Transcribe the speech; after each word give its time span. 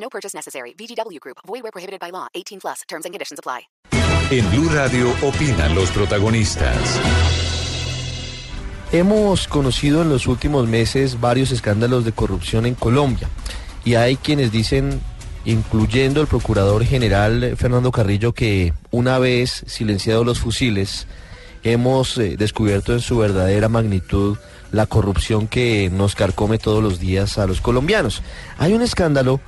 No 0.00 0.08
purchase 0.08 0.34
necessary. 0.34 0.74
VGW 0.74 1.20
Group. 1.20 1.38
Void 1.46 1.62
where 1.62 1.72
prohibited 1.72 2.00
by 2.00 2.10
law. 2.10 2.28
18 2.34 2.60
plus. 2.60 2.82
Terms 2.88 3.04
and 3.04 3.12
conditions 3.12 3.38
apply. 3.38 3.68
En 4.30 4.50
Blue 4.50 4.68
Radio 4.68 5.10
opinan 5.22 5.74
los 5.74 5.90
protagonistas. 5.90 7.00
Hemos 8.92 9.48
conocido 9.48 10.02
en 10.02 10.08
los 10.08 10.26
últimos 10.26 10.66
meses 10.66 11.20
varios 11.20 11.50
escándalos 11.50 12.04
de 12.04 12.12
corrupción 12.12 12.66
en 12.66 12.74
Colombia 12.74 13.28
y 13.84 13.94
hay 13.94 14.16
quienes 14.16 14.50
dicen, 14.50 15.00
incluyendo 15.44 16.20
el 16.20 16.26
procurador 16.26 16.84
general 16.84 17.54
Fernando 17.56 17.90
Carrillo, 17.90 18.32
que 18.32 18.72
una 18.90 19.18
vez 19.18 19.62
silenciados 19.66 20.24
los 20.26 20.40
fusiles, 20.40 21.06
hemos 21.62 22.16
eh, 22.18 22.36
descubierto 22.36 22.92
en 22.92 23.00
su 23.00 23.18
verdadera 23.18 23.68
magnitud 23.68 24.38
la 24.72 24.86
corrupción 24.86 25.48
que 25.48 25.90
nos 25.90 26.14
carcome 26.14 26.58
todos 26.58 26.82
los 26.82 26.98
días 26.98 27.38
a 27.38 27.46
los 27.46 27.60
colombianos. 27.60 28.22
Hay 28.58 28.74
un 28.74 28.82
escándalo 28.82 29.40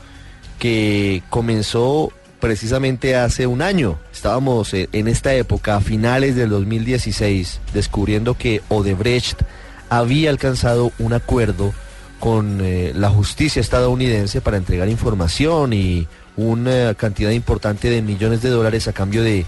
que 0.61 1.23
comenzó 1.31 2.13
precisamente 2.39 3.17
hace 3.17 3.49
un 3.49 3.63
año. 3.63 3.99
Estábamos 4.13 4.73
eh, 4.75 4.89
en 4.93 5.09
esta 5.09 5.35
época, 5.35 5.77
a 5.77 5.80
finales 5.80 6.37
del 6.37 6.51
2016, 6.51 7.61
descubriendo 7.75 8.35
que 8.35 8.63
Odebrecht 8.69 9.41
había 9.89 10.30
alcanzado 10.30 10.93
un 11.01 11.15
acuerdo 11.15 11.73
con 12.21 12.61
eh, 12.61 12.93
la 12.95 13.09
justicia 13.09 13.61
estadounidense 13.61 14.41
para 14.41 14.59
entregar 14.59 14.89
información 14.89 15.73
y 15.73 16.07
una 16.37 16.95
cantidad 16.95 17.30
importante 17.30 17.89
de 17.91 18.02
millones 18.02 18.43
de 18.43 18.51
dólares 18.51 18.87
a 18.87 18.93
cambio 18.93 19.23
de 19.23 19.47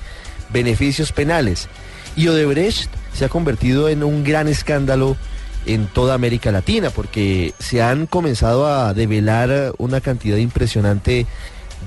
beneficios 0.51 1.13
penales. 1.13 1.69
Y 2.17 2.29
Odebrecht 2.29 2.91
se 3.13 3.27
ha 3.27 3.29
convertido 3.29 3.91
en 3.91 4.03
un 4.03 4.25
gran 4.25 4.49
escándalo 4.49 5.17
en 5.67 5.87
toda 5.87 6.15
América 6.15 6.51
Latina, 6.51 6.91
porque 6.91 7.55
se 7.59 7.83
han 7.83 8.07
comenzado 8.07 8.67
a 8.67 8.95
develar 8.95 9.73
una 9.79 10.01
cantidad 10.01 10.37
impresionante 10.37 11.27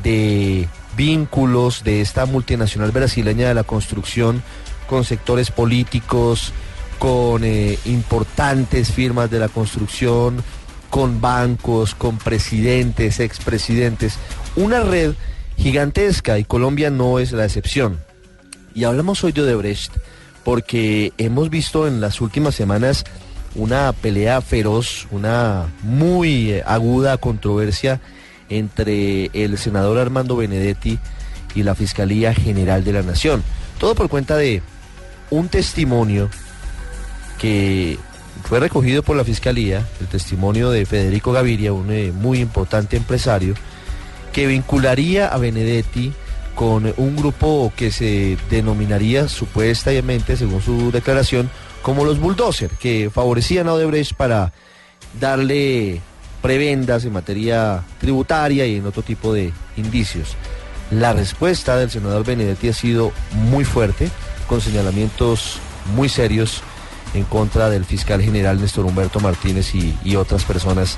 de 0.04 0.67
vínculos 0.95 1.84
de 1.84 2.02
esta 2.02 2.26
multinacional 2.26 2.92
brasileña 2.92 3.48
de 3.48 3.54
la 3.54 3.64
construcción 3.64 4.42
con 4.88 5.04
sectores 5.04 5.52
políticos, 5.52 6.54
con 7.00 7.44
eh, 7.44 7.78
importantes 7.86 8.92
firmas 8.92 9.30
de 9.30 9.40
la 9.40 9.50
construcción, 9.50 10.44
con 10.89 11.20
bancos, 11.20 11.95
con 11.95 12.17
presidentes, 12.17 13.20
expresidentes. 13.20 14.17
Una 14.56 14.82
red 14.82 15.14
gigantesca 15.58 16.38
y 16.39 16.44
Colombia 16.44 16.89
no 16.89 17.20
es 17.20 17.32
la 17.32 17.45
excepción. 17.45 18.00
Y 18.73 18.84
hablamos 18.84 19.23
hoy 19.23 19.32
de 19.32 19.42
Odebrecht 19.42 19.92
porque 20.44 21.12
hemos 21.17 21.50
visto 21.50 21.88
en 21.88 22.02
las 22.02 22.22
últimas 22.22 22.56
semanas 22.56 23.04
una 23.56 23.92
pelea 23.94 24.42
feroz, 24.42 25.08
una 25.11 25.67
muy 25.81 26.52
eh, 26.52 26.64
aguda 26.66 27.17
controversia 27.17 28.02
entre 28.50 29.31
el 29.34 29.58
senador 29.58 29.98
Armando 29.98 30.36
Benedetti 30.36 31.00
y 31.56 31.64
la 31.64 31.76
Fiscalía 31.76 32.33
General 32.33 32.83
de 32.83 32.94
la 32.94 33.02
Nación. 33.02 33.44
Todo 33.80 33.95
por 33.95 34.09
cuenta 34.09 34.38
de 34.38 34.61
un 35.30 35.48
testimonio 35.48 36.30
que 37.39 37.98
fue 38.43 38.60
recogido 38.60 39.02
por 39.04 39.16
la 39.16 39.23
Fiscalía, 39.23 39.86
el 39.99 40.08
testimonio 40.08 40.70
de 40.70 40.86
Federico 40.86 41.32
Gaviria, 41.32 41.73
un 41.73 41.92
eh, 41.92 42.11
muy 42.11 42.39
importante 42.39 42.98
empresario, 42.98 43.55
que 44.33 44.48
vincularía 44.48 45.30
a 45.30 45.37
Benedetti 45.37 46.14
con 46.55 46.93
un 46.98 47.16
grupo 47.16 47.72
que 47.76 47.92
se 47.92 48.37
denominaría 48.49 49.27
supuestamente, 49.27 50.37
según 50.37 50.61
su 50.61 50.92
declaración, 50.92 51.49
como 51.86 52.04
los 52.04 52.20
bulldozer, 52.20 52.72
que 52.72 53.12
favorecían 53.14 53.68
a 53.68 53.73
Odebrecht 53.73 54.16
para 54.16 54.52
darle 55.20 56.02
prebendas 56.42 57.06
en 57.06 57.14
materia 57.14 57.84
tributaria 58.00 58.66
y 58.66 58.78
en 58.78 58.88
otro 58.88 59.04
tipo 59.04 59.32
de 59.32 59.54
indicios. 59.78 60.36
La 60.90 61.14
respuesta 61.14 61.78
del 61.78 61.92
senador 61.92 62.26
Benedetti 62.26 62.70
ha 62.70 62.73
sido 62.73 63.12
muy 63.34 63.66
fuerte, 63.66 64.10
con 64.48 64.62
señalamientos 64.62 65.60
muy 65.96 66.10
serios 66.10 66.64
en 67.14 67.23
contra 67.23 67.70
del 67.70 67.86
fiscal 67.86 68.20
general 68.20 68.60
Néstor 68.60 68.86
Humberto 68.86 69.20
Martínez 69.20 69.76
y, 69.76 69.96
y, 70.04 70.16
otras 70.16 70.44
personas 70.44 70.98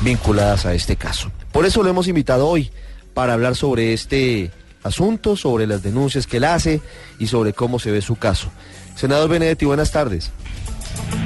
vinculadas 0.00 0.66
a 0.66 0.74
este 0.74 0.96
caso. 0.96 1.30
Por 1.52 1.64
eso 1.64 1.84
lo 1.84 1.90
hemos 1.90 2.08
invitado 2.08 2.48
hoy 2.48 2.72
para 3.14 3.34
hablar 3.34 3.54
sobre 3.54 3.92
este 3.92 4.50
asunto, 4.84 5.36
sobre 5.36 5.66
las 5.66 5.82
denuncias 5.82 6.26
que 6.26 6.36
él 6.36 6.44
hace 6.44 6.80
y 7.18 7.26
sobre 7.26 7.52
cómo 7.52 7.80
se 7.80 7.90
ve 7.90 8.00
su 8.00 8.16
caso. 8.16 8.48
Senador 8.94 9.28
Benedetti, 9.28 9.64
buenas 9.64 9.90
tardes. 9.90 10.30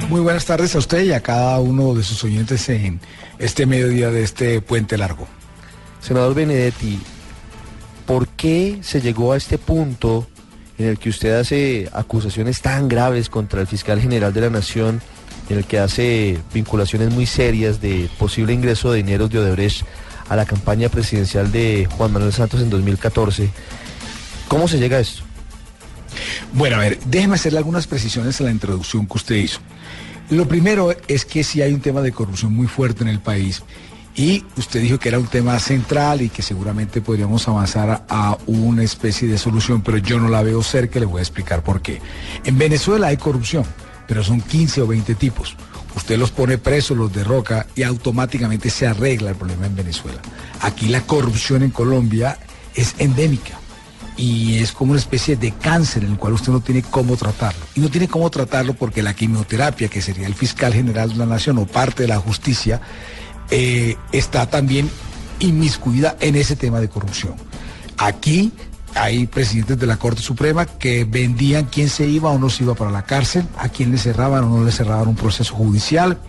Muy 0.09 0.21
buenas 0.21 0.45
tardes 0.45 0.75
a 0.75 0.79
usted 0.79 1.03
y 1.03 1.11
a 1.11 1.21
cada 1.21 1.59
uno 1.59 1.93
de 1.93 2.03
sus 2.03 2.23
oyentes 2.23 2.67
en 2.69 2.99
este 3.37 3.67
mediodía 3.67 4.09
de 4.09 4.23
este 4.23 4.59
puente 4.61 4.97
largo. 4.97 5.27
Senador 6.01 6.33
Benedetti, 6.33 6.99
¿por 8.07 8.27
qué 8.29 8.79
se 8.81 9.01
llegó 9.01 9.33
a 9.33 9.37
este 9.37 9.59
punto 9.59 10.27
en 10.79 10.87
el 10.87 10.97
que 10.97 11.09
usted 11.09 11.37
hace 11.37 11.89
acusaciones 11.91 12.61
tan 12.61 12.87
graves 12.87 13.29
contra 13.29 13.61
el 13.61 13.67
fiscal 13.67 14.01
general 14.01 14.33
de 14.33 14.41
la 14.41 14.49
Nación, 14.49 15.01
en 15.49 15.57
el 15.57 15.65
que 15.65 15.77
hace 15.77 16.39
vinculaciones 16.53 17.13
muy 17.13 17.25
serias 17.25 17.81
de 17.81 18.09
posible 18.17 18.53
ingreso 18.53 18.91
de 18.91 18.97
dineros 18.97 19.29
de 19.29 19.39
Odebrecht 19.39 19.85
a 20.29 20.35
la 20.35 20.45
campaña 20.45 20.89
presidencial 20.89 21.51
de 21.51 21.87
Juan 21.97 22.13
Manuel 22.13 22.31
Santos 22.31 22.61
en 22.61 22.69
2014? 22.69 23.49
¿Cómo 24.47 24.67
se 24.67 24.79
llega 24.79 24.97
a 24.97 25.01
esto? 25.01 25.23
Bueno, 26.53 26.77
a 26.77 26.79
ver, 26.79 26.99
déjeme 27.05 27.35
hacerle 27.35 27.59
algunas 27.59 27.87
precisiones 27.87 28.39
a 28.39 28.45
la 28.45 28.51
introducción 28.51 29.05
que 29.05 29.13
usted 29.17 29.35
hizo. 29.35 29.59
Lo 30.29 30.47
primero 30.47 30.95
es 31.07 31.25
que 31.25 31.43
sí 31.43 31.61
hay 31.61 31.73
un 31.73 31.81
tema 31.81 32.01
de 32.01 32.11
corrupción 32.11 32.53
muy 32.53 32.67
fuerte 32.67 33.03
en 33.03 33.09
el 33.09 33.19
país 33.19 33.63
y 34.15 34.43
usted 34.57 34.81
dijo 34.81 34.99
que 34.99 35.09
era 35.09 35.17
un 35.17 35.27
tema 35.27 35.57
central 35.59 36.21
y 36.21 36.29
que 36.29 36.41
seguramente 36.41 37.01
podríamos 37.01 37.47
avanzar 37.47 38.05
a, 38.09 38.37
una 38.47 38.83
especie 38.83 39.27
de 39.27 39.37
solución, 39.37 39.81
pero 39.81 39.97
yo 39.97 40.19
no 40.19 40.27
la 40.29 40.43
veo 40.43 40.61
cerca 40.61 40.97
y 40.97 41.01
le 41.01 41.05
voy 41.05 41.19
a 41.19 41.21
explicar 41.21 41.63
por 41.63 41.81
qué. 41.81 42.01
En 42.43 42.57
Venezuela 42.57 43.07
hay 43.07 43.17
corrupción, 43.17 43.63
pero 44.07 44.23
son 44.23 44.41
15 44.41 44.81
o 44.81 44.87
20 44.87 45.15
tipos. 45.15 45.55
Usted 45.99 46.17
los 46.17 46.31
pone 46.31 46.57
presos, 46.57 46.95
los 46.95 47.11
derroca 47.11 47.67
y 47.75 47.83
automáticamente 47.83 48.69
se 48.69 48.87
arregla 48.87 49.31
el 49.31 49.35
problema 49.35 49.65
en 49.65 49.75
Venezuela. 49.75 50.21
Aquí 50.61 50.87
la 50.87 51.01
corrupción 51.01 51.61
en 51.61 51.71
Colombia 51.71 52.39
es 52.73 52.95
endémica 52.99 53.59
y 54.15 54.59
es 54.59 54.71
como 54.71 54.91
una 54.91 54.99
especie 55.01 55.35
de 55.35 55.51
cáncer 55.51 56.05
en 56.05 56.11
el 56.11 56.17
cual 56.17 56.33
usted 56.33 56.53
no 56.53 56.61
tiene 56.61 56.83
cómo 56.83 57.17
tratarlo. 57.17 57.59
Y 57.75 57.81
no 57.81 57.89
tiene 57.89 58.07
cómo 58.07 58.29
tratarlo 58.29 58.75
porque 58.75 59.03
la 59.03 59.13
quimioterapia, 59.13 59.89
que 59.89 60.01
sería 60.01 60.25
el 60.25 60.35
fiscal 60.35 60.73
general 60.73 61.09
de 61.09 61.17
la 61.17 61.25
nación 61.25 61.57
o 61.57 61.67
parte 61.67 62.03
de 62.03 62.07
la 62.07 62.17
justicia, 62.17 62.79
eh, 63.51 63.97
está 64.13 64.49
también 64.49 64.89
inmiscuida 65.39 66.15
en 66.21 66.37
ese 66.37 66.55
tema 66.55 66.79
de 66.79 66.87
corrupción. 66.87 67.35
Aquí 67.97 68.53
hay 68.95 69.27
presidentes 69.27 69.79
de 69.79 69.87
la 69.87 69.97
Corte 69.97 70.21
Suprema 70.21 70.65
que 70.65 71.05
vendían 71.05 71.65
quién 71.65 71.89
se 71.89 72.07
iba 72.07 72.29
o 72.29 72.39
no 72.39 72.49
se 72.49 72.63
iba 72.63 72.75
para 72.75 72.91
la 72.91 73.03
cárcel, 73.03 73.45
a 73.57 73.69
quién 73.69 73.91
le 73.91 73.97
cerraban 73.97 74.43
o 74.43 74.57
no 74.57 74.63
le 74.63 74.71
cerraban 74.71 75.07
un 75.07 75.15
proceso 75.15 75.53
judicial. 75.55 76.19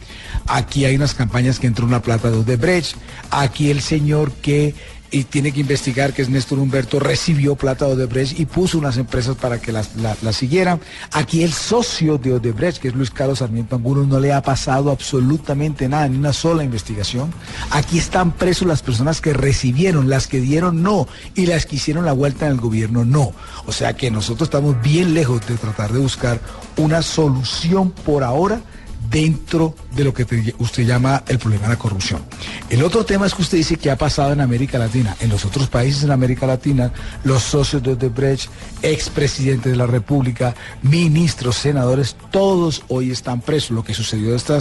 Aquí 0.47 0.85
hay 0.85 0.97
unas 0.97 1.15
campañas 1.15 1.59
que 1.59 1.67
entró 1.67 1.87
una 1.87 2.03
plata 2.03 2.31
de 2.31 2.39
Odebrecht. 2.39 2.97
Aquí 3.31 3.71
el 3.71 3.81
señor 3.81 4.33
que 4.33 4.75
y 5.11 5.25
tiene 5.25 5.53
que 5.53 5.61
investigar 5.61 6.13
que 6.13 6.23
es 6.23 6.29
Néstor 6.29 6.59
Humberto 6.59 7.01
recibió 7.01 7.57
plata 7.57 7.87
de 7.87 7.93
Odebrecht 7.93 8.39
y 8.39 8.47
puso 8.47 8.79
unas 8.79 8.97
empresas 8.97 9.37
para 9.37 9.61
que 9.61 9.73
las 9.73 9.97
la, 9.97 10.17
la 10.23 10.33
siguieran. 10.33 10.81
Aquí 11.13 11.43
el 11.43 11.53
socio 11.53 12.19
de 12.19 12.35
Odebrecht, 12.35 12.81
que 12.81 12.89
es 12.89 12.95
Luis 12.95 13.11
Carlos 13.11 13.41
Sarmiento 13.41 13.77
Angulo, 13.77 14.05
no 14.07 14.21
le 14.21 14.33
ha 14.33 14.43
pasado 14.43 14.91
absolutamente 14.91 15.89
nada, 15.89 16.09
ni 16.09 16.17
una 16.17 16.33
sola 16.33 16.63
investigación. 16.63 17.33
Aquí 17.71 17.99
están 17.99 18.33
presos 18.33 18.69
las 18.69 18.83
personas 18.83 19.21
que 19.21 19.33
recibieron, 19.33 20.09
las 20.09 20.27
que 20.27 20.41
dieron 20.41 20.83
no, 20.83 21.09
y 21.35 21.47
las 21.47 21.67
que 21.67 21.77
hicieron 21.77 22.05
la 22.05 22.13
vuelta 22.13 22.47
en 22.47 22.53
el 22.53 22.61
gobierno 22.61 23.05
no. 23.05 23.33
O 23.67 23.73
sea 23.73 23.95
que 23.95 24.11
nosotros 24.11 24.47
estamos 24.47 24.81
bien 24.83 25.15
lejos 25.15 25.47
de 25.47 25.57
tratar 25.57 25.93
de 25.93 25.99
buscar 25.99 26.41
una 26.77 27.03
solución 27.03 27.91
por 27.91 28.23
ahora 28.23 28.61
dentro 29.11 29.75
de 29.97 30.05
lo 30.05 30.15
que 30.15 30.25
te- 30.25 30.55
usted 30.59 30.85
llama 30.85 31.25
el 31.27 31.39
problema 31.39 31.65
de 31.65 31.71
la 31.71 31.79
corrupción. 31.79 32.23
El 32.69 32.83
otro 32.83 33.05
tema 33.05 33.27
es 33.27 33.35
que 33.35 33.43
usted 33.43 33.59
dice 33.59 33.77
que 33.77 33.91
ha 33.91 33.97
pasado 33.97 34.33
en 34.33 34.41
América 34.41 34.79
Latina. 34.79 35.17
En 35.21 35.31
los 35.31 35.45
otros 35.45 35.69
países 35.69 36.05
en 36.05 36.11
América 36.13 36.47
Latina, 36.47 36.93
los 37.25 37.43
socios 37.43 37.83
de 37.83 37.93
Odebrecht, 37.93 38.49
expresidentes 38.83 39.73
de 39.73 39.77
la 39.77 39.87
República, 39.87 40.55
ministros, 40.83 41.57
senadores, 41.57 42.17
todos 42.31 42.83
hoy 42.89 43.11
están 43.11 43.41
presos. 43.41 43.71
Lo 43.71 43.83
que 43.85 43.95
sucedió 43.95 44.35
esta, 44.35 44.59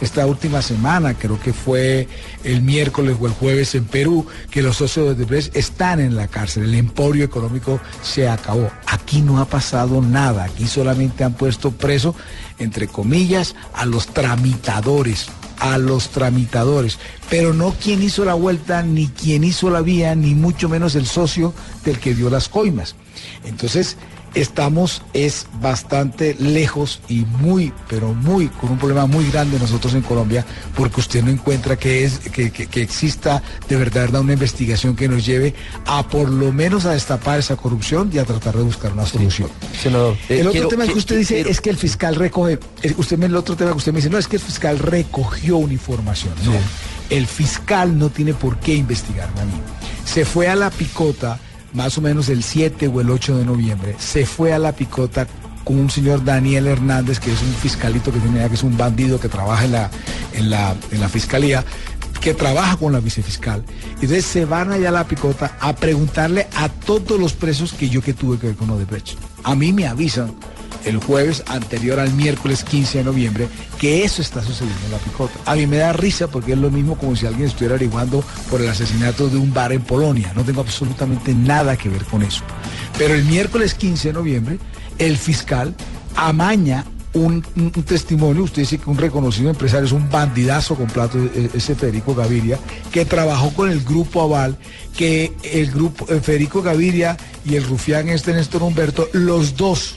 esta 0.00 0.26
última 0.26 0.62
semana, 0.62 1.14
creo 1.14 1.40
que 1.40 1.52
fue 1.52 2.08
el 2.44 2.62
miércoles 2.62 3.16
o 3.20 3.26
el 3.26 3.32
jueves 3.32 3.74
en 3.74 3.84
Perú, 3.84 4.26
que 4.50 4.62
los 4.62 4.76
socios 4.78 5.06
de 5.06 5.12
Odebrecht 5.12 5.54
están 5.56 6.00
en 6.00 6.16
la 6.16 6.26
cárcel. 6.28 6.64
El 6.64 6.74
emporio 6.74 7.24
económico 7.24 7.80
se 8.02 8.28
acabó. 8.28 8.70
Aquí 8.86 9.20
no 9.22 9.38
ha 9.40 9.44
pasado 9.46 10.00
nada. 10.02 10.44
Aquí 10.44 10.66
solamente 10.66 11.24
han 11.24 11.34
puesto 11.34 11.70
preso, 11.70 12.14
entre 12.58 12.88
comillas, 12.88 13.54
a 13.74 13.84
los 13.84 14.06
tramitadores 14.08 15.28
a 15.62 15.78
los 15.78 16.08
tramitadores, 16.08 16.98
pero 17.30 17.54
no 17.54 17.72
quien 17.80 18.02
hizo 18.02 18.24
la 18.24 18.34
vuelta, 18.34 18.82
ni 18.82 19.06
quien 19.06 19.44
hizo 19.44 19.70
la 19.70 19.80
vía, 19.80 20.16
ni 20.16 20.34
mucho 20.34 20.68
menos 20.68 20.96
el 20.96 21.06
socio 21.06 21.54
del 21.84 22.00
que 22.00 22.16
dio 22.16 22.28
las 22.30 22.48
coimas. 22.48 22.96
Entonces, 23.44 23.96
estamos 24.34 25.02
es 25.12 25.46
bastante 25.60 26.34
lejos 26.38 27.00
y 27.08 27.20
muy, 27.40 27.72
pero 27.88 28.14
muy, 28.14 28.48
con 28.48 28.70
un 28.72 28.78
problema 28.78 29.06
muy 29.06 29.30
grande 29.30 29.58
nosotros 29.58 29.94
en 29.94 30.02
Colombia, 30.02 30.44
porque 30.74 31.00
usted 31.00 31.22
no 31.22 31.30
encuentra 31.30 31.76
que, 31.78 32.04
es, 32.04 32.18
que, 32.18 32.50
que- 32.50 32.66
que 32.66 32.82
exista 32.82 33.42
de 33.68 33.76
verdad 33.76 34.14
una 34.14 34.32
investigación 34.32 34.96
que 34.96 35.08
nos 35.08 35.24
lleve 35.26 35.54
a 35.86 36.06
por 36.08 36.30
lo 36.30 36.52
menos 36.52 36.84
a 36.86 36.92
destapar 36.92 37.38
esa 37.38 37.56
corrupción 37.56 38.10
y 38.12 38.18
a 38.18 38.24
tratar 38.24 38.56
de 38.56 38.62
buscar 38.62 38.92
una 38.92 39.06
solución. 39.06 39.48
Senador, 39.80 40.16
eh, 40.28 40.40
El 40.40 40.40
otro 40.48 40.52
quiero- 40.52 40.68
tema 40.68 40.86
que 40.86 40.94
usted 40.98 41.18
dice 41.18 41.34
quiero- 41.34 41.50
es 41.50 41.60
que 41.60 41.70
el 41.70 41.76
fiscal 41.76 42.14
recoge, 42.14 42.58
eh, 42.82 42.94
usted 42.96 43.18
me 43.18 43.26
el 43.26 43.36
otro 43.36 43.56
tema 43.56 43.70
que 43.72 43.78
usted 43.78 43.92
me 43.92 43.98
dice, 43.98 44.10
no, 44.10 44.18
es 44.18 44.28
que 44.28 44.36
el 44.36 44.42
fiscal 44.42 44.78
recogió 44.78 45.56
una 45.58 45.72
información. 45.72 46.34
No, 46.44 46.52
el 47.10 47.26
fiscal 47.26 47.98
no 47.98 48.10
tiene 48.10 48.34
por 48.34 48.58
qué 48.58 48.74
investigarme 48.74 49.40
a 49.40 49.44
mí. 49.44 49.52
Se 50.04 50.24
fue 50.24 50.48
a 50.48 50.56
la 50.56 50.70
picota 50.70 51.38
más 51.72 51.96
o 51.98 52.00
menos 52.00 52.28
el 52.28 52.42
7 52.42 52.88
o 52.88 53.00
el 53.00 53.10
8 53.10 53.38
de 53.38 53.44
noviembre, 53.44 53.96
se 53.98 54.26
fue 54.26 54.52
a 54.52 54.58
la 54.58 54.72
picota 54.72 55.26
con 55.64 55.78
un 55.78 55.90
señor 55.90 56.24
Daniel 56.24 56.66
Hernández, 56.66 57.20
que 57.20 57.32
es 57.32 57.40
un 57.42 57.54
fiscalito 57.54 58.12
que 58.12 58.18
tiene 58.18 58.46
que 58.48 58.54
es 58.54 58.62
un 58.62 58.76
bandido 58.76 59.20
que 59.20 59.28
trabaja 59.28 59.64
en 59.64 59.72
la, 59.72 59.90
en 60.34 60.50
la, 60.50 60.74
en 60.90 61.00
la 61.00 61.08
fiscalía, 61.08 61.64
que 62.20 62.34
trabaja 62.34 62.76
con 62.76 62.92
la 62.92 63.00
vicefiscal. 63.00 63.64
Entonces 63.94 64.24
se 64.24 64.44
van 64.44 64.72
allá 64.72 64.88
a 64.88 64.92
la 64.92 65.04
picota 65.04 65.56
a 65.60 65.74
preguntarle 65.74 66.46
a 66.56 66.68
todos 66.68 67.18
los 67.18 67.32
presos 67.32 67.72
que 67.72 67.88
yo 67.88 68.02
que 68.02 68.14
tuve 68.14 68.38
que 68.38 68.48
ver 68.48 68.56
con 68.56 68.70
Odebrecht. 68.70 69.18
A 69.44 69.54
mí 69.54 69.72
me 69.72 69.86
avisan 69.86 70.34
el 70.84 70.98
jueves 70.98 71.42
anterior 71.46 72.00
al 72.00 72.12
miércoles 72.12 72.64
15 72.64 72.98
de 72.98 73.04
noviembre 73.04 73.48
que 73.78 74.04
eso 74.04 74.22
está 74.22 74.42
sucediendo 74.42 74.84
en 74.86 74.92
la 74.92 74.98
picota. 74.98 75.34
A 75.46 75.54
mí 75.54 75.66
me 75.66 75.78
da 75.78 75.92
risa 75.92 76.28
porque 76.28 76.52
es 76.52 76.58
lo 76.58 76.70
mismo 76.70 76.96
como 76.96 77.16
si 77.16 77.26
alguien 77.26 77.48
estuviera 77.48 77.74
averiguando 77.74 78.24
por 78.50 78.60
el 78.60 78.68
asesinato 78.68 79.28
de 79.28 79.36
un 79.36 79.52
bar 79.52 79.72
en 79.72 79.82
Polonia. 79.82 80.32
No 80.34 80.44
tengo 80.44 80.60
absolutamente 80.60 81.34
nada 81.34 81.76
que 81.76 81.88
ver 81.88 82.04
con 82.04 82.22
eso. 82.22 82.42
Pero 82.98 83.14
el 83.14 83.24
miércoles 83.24 83.74
15 83.74 84.08
de 84.08 84.14
noviembre, 84.14 84.58
el 84.98 85.16
fiscal 85.16 85.74
amaña 86.14 86.84
un, 87.14 87.42
testimonio, 87.84 88.44
usted 88.44 88.62
dice 88.62 88.78
que 88.78 88.88
un 88.88 88.96
reconocido 88.96 89.50
empresario 89.50 89.86
es 89.86 89.92
un 89.92 90.08
bandidazo 90.08 90.76
con 90.76 90.86
plato, 90.86 91.18
eh, 91.18 91.50
ese 91.54 91.74
Federico 91.74 92.14
Gaviria, 92.14 92.58
que 92.90 93.04
trabajó 93.04 93.52
con 93.52 93.70
el 93.70 93.82
grupo 93.82 94.22
Aval, 94.22 94.56
que 94.96 95.32
el 95.42 95.70
grupo 95.70 96.06
eh, 96.08 96.20
Federico 96.20 96.62
Gaviria 96.62 97.16
y 97.44 97.56
el 97.56 97.64
rufián 97.64 98.08
este 98.08 98.32
Néstor 98.32 98.62
Humberto, 98.62 99.08
los 99.12 99.56
dos 99.56 99.96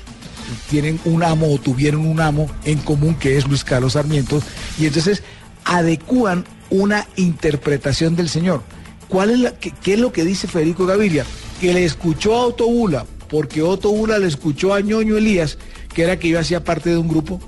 tienen 0.69 0.99
un 1.05 1.23
amo 1.23 1.53
o 1.53 1.57
tuvieron 1.57 2.05
un 2.05 2.19
amo 2.19 2.49
en 2.65 2.79
común 2.79 3.15
que 3.15 3.37
es 3.37 3.47
Luis 3.47 3.63
Carlos 3.63 3.93
Sarmiento, 3.93 4.41
y 4.79 4.85
entonces 4.85 5.23
adecúan 5.63 6.45
una 6.69 7.07
interpretación 7.15 8.15
del 8.15 8.29
señor. 8.29 8.61
¿Cuál 9.07 9.31
es 9.31 9.39
la, 9.39 9.51
qué, 9.53 9.93
es 9.93 9.99
lo 9.99 10.11
que 10.11 10.23
dice 10.23 10.47
Federico 10.47 10.85
Gaviria? 10.85 11.25
Que 11.61 11.73
le 11.73 11.85
escuchó 11.85 12.35
a 12.35 12.47
Otto 12.47 12.67
Bula, 12.67 13.05
porque 13.29 13.61
Otto 13.61 13.91
Bula 13.91 14.17
le 14.17 14.27
escuchó 14.27 14.73
a 14.73 14.81
Ñoño 14.81 15.17
Elías, 15.17 15.57
que 15.93 16.03
era 16.03 16.17
que 16.17 16.29
yo 16.29 16.39
hacía 16.39 16.63
parte 16.63 16.89
de 16.89 16.97
un 16.97 17.07
grupo. 17.07 17.39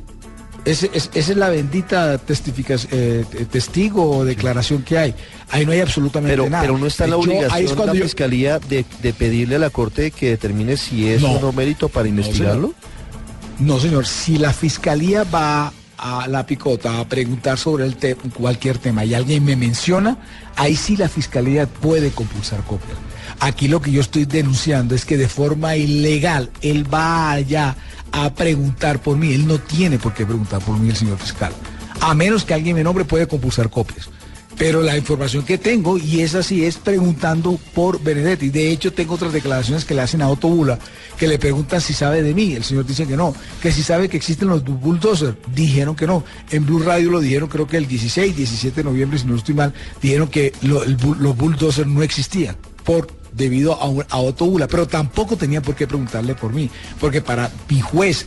Es- 0.67 0.83
esa 0.93 1.09
es 1.31 1.37
la 1.37 1.49
bendita 1.49 2.17
testificación, 2.17 2.91
eh, 2.93 3.25
testigo 3.49 4.17
o 4.17 4.25
declaración 4.25 4.83
que 4.83 4.97
hay. 4.97 5.15
Ahí 5.49 5.65
no 5.65 5.71
hay 5.71 5.79
absolutamente 5.79 6.33
Pero, 6.35 6.49
nada. 6.49 6.61
pero 6.61 6.77
no 6.77 6.85
está 6.87 7.05
en 7.05 7.11
la 7.11 7.15
Yo- 7.17 7.21
ahí 7.23 7.29
es 7.29 7.31
obligación 7.45 7.75
cuando 7.75 7.93
la 7.93 7.99
yo- 7.99 8.03
fiscalía 8.05 8.59
de, 8.59 8.85
de 9.01 9.13
pedirle 9.13 9.55
a 9.55 9.59
la 9.59 9.69
corte 9.69 10.11
que 10.11 10.29
determine 10.31 10.75
si 10.77 11.07
es 11.09 11.21
No. 11.21 11.31
o 11.31 11.39
no 11.39 11.51
mérito 11.53 11.87
para 11.89 12.07
investigarlo. 12.09 12.73
No, 13.59 13.79
señor. 13.79 14.05
Si 14.05 14.37
la 14.37 14.51
fiscalía 14.53 15.23
va 15.23 15.71
a 15.97 16.27
la 16.27 16.45
picota 16.45 16.99
a 16.99 17.07
preguntar 17.09 17.57
sobre 17.57 17.85
el 17.85 17.95
te- 17.95 18.15
cualquier 18.15 18.77
tema 18.77 19.03
y 19.03 19.13
alguien 19.15 19.43
me 19.43 19.55
menciona, 19.55 20.17
ahí 20.55 20.75
sí 20.75 20.95
la 20.95 21.09
fiscalía 21.09 21.65
puede 21.65 22.11
compulsar 22.11 22.61
copia. 22.65 22.93
Aquí 23.39 23.67
lo 23.67 23.81
que 23.81 23.91
yo 23.91 24.01
estoy 24.01 24.25
denunciando 24.25 24.93
es 24.95 25.05
que 25.05 25.17
de 25.17 25.27
forma 25.27 25.75
ilegal 25.75 26.49
él 26.61 26.91
va 26.91 27.31
allá 27.31 27.75
a 28.11 28.33
preguntar 28.33 29.01
por 29.01 29.17
mí. 29.17 29.33
Él 29.33 29.47
no 29.47 29.59
tiene 29.59 29.99
por 29.99 30.13
qué 30.13 30.25
preguntar 30.25 30.59
por 30.61 30.77
mí 30.79 30.89
el 30.89 30.95
señor 30.95 31.17
fiscal. 31.17 31.51
A 32.01 32.13
menos 32.13 32.43
que 32.45 32.53
alguien 32.53 32.75
me 32.75 32.83
nombre 32.83 33.05
puede 33.05 33.27
compulsar 33.27 33.69
copias. 33.69 34.09
Pero 34.57 34.81
la 34.81 34.97
información 34.97 35.45
que 35.45 35.59
tengo, 35.59 35.99
y 35.99 36.21
esa 36.21 36.41
sí 36.41 36.65
es 36.65 36.77
preguntando 36.77 37.59
por 37.75 38.01
Benedetti. 38.01 38.49
De 38.49 38.71
hecho, 38.71 38.91
tengo 38.91 39.13
otras 39.13 39.31
declaraciones 39.31 39.85
que 39.85 39.93
le 39.93 40.01
hacen 40.01 40.23
a 40.23 40.29
Otto 40.29 40.47
Bula, 40.47 40.79
que 41.15 41.27
le 41.27 41.37
preguntan 41.37 41.79
si 41.79 41.93
sabe 41.93 42.23
de 42.23 42.33
mí. 42.33 42.53
El 42.53 42.63
señor 42.63 42.83
dice 42.87 43.05
que 43.05 43.15
no. 43.15 43.35
Que 43.61 43.71
si 43.71 43.83
sabe 43.83 44.09
que 44.09 44.17
existen 44.17 44.47
los 44.47 44.65
bu- 44.65 44.79
bulldozers. 44.79 45.35
Dijeron 45.53 45.95
que 45.95 46.07
no. 46.07 46.23
En 46.49 46.65
Blue 46.65 46.79
Radio 46.79 47.11
lo 47.11 47.19
dijeron, 47.19 47.49
creo 47.49 47.67
que 47.67 47.77
el 47.77 47.87
16, 47.87 48.35
17 48.35 48.77
de 48.77 48.83
noviembre, 48.83 49.19
si 49.19 49.27
no 49.27 49.35
estoy 49.35 49.53
mal, 49.53 49.73
dijeron 50.01 50.27
que 50.27 50.51
los 50.63 51.37
bulldozers 51.37 51.87
no 51.87 52.01
existían. 52.01 52.57
Por 52.83 53.05
debido 53.37 53.73
a, 53.81 53.85
un- 53.87 54.05
a 54.09 54.17
Otto 54.17 54.45
Bula, 54.45 54.67
pero 54.67 54.87
tampoco 54.87 55.37
tenía 55.37 55.61
por 55.61 55.75
qué 55.75 55.87
preguntarle 55.87 56.35
por 56.35 56.51
mí, 56.53 56.69
porque 56.99 57.21
para 57.21 57.51
mi 57.69 57.79
juez 57.79 58.25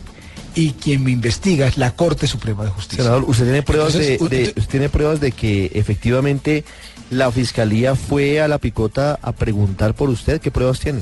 y 0.55 0.71
quien 0.73 1.05
me 1.05 1.11
investiga 1.11 1.67
es 1.69 1.77
la 1.77 1.95
Corte 1.95 2.27
Suprema 2.27 2.65
de 2.65 2.71
Justicia. 2.71 3.05
Senador, 3.05 3.25
¿usted 3.29 3.45
tiene 3.45 3.63
pruebas 3.63 3.95
Entonces, 3.95 4.19
de, 4.21 4.29
de- 4.37 4.43
usted- 4.43 4.59
usted 4.59 4.71
tiene 4.71 4.89
pruebas 4.89 5.21
de 5.21 5.33
que 5.33 5.71
efectivamente 5.75 6.65
la 7.11 7.31
fiscalía 7.31 7.95
fue 7.97 8.41
a 8.41 8.49
la 8.49 8.59
picota 8.59 9.19
a 9.23 9.33
preguntar 9.33 9.95
por 9.95 10.09
usted? 10.09 10.41
¿Qué 10.41 10.51
pruebas 10.51 10.81
tiene? 10.81 11.01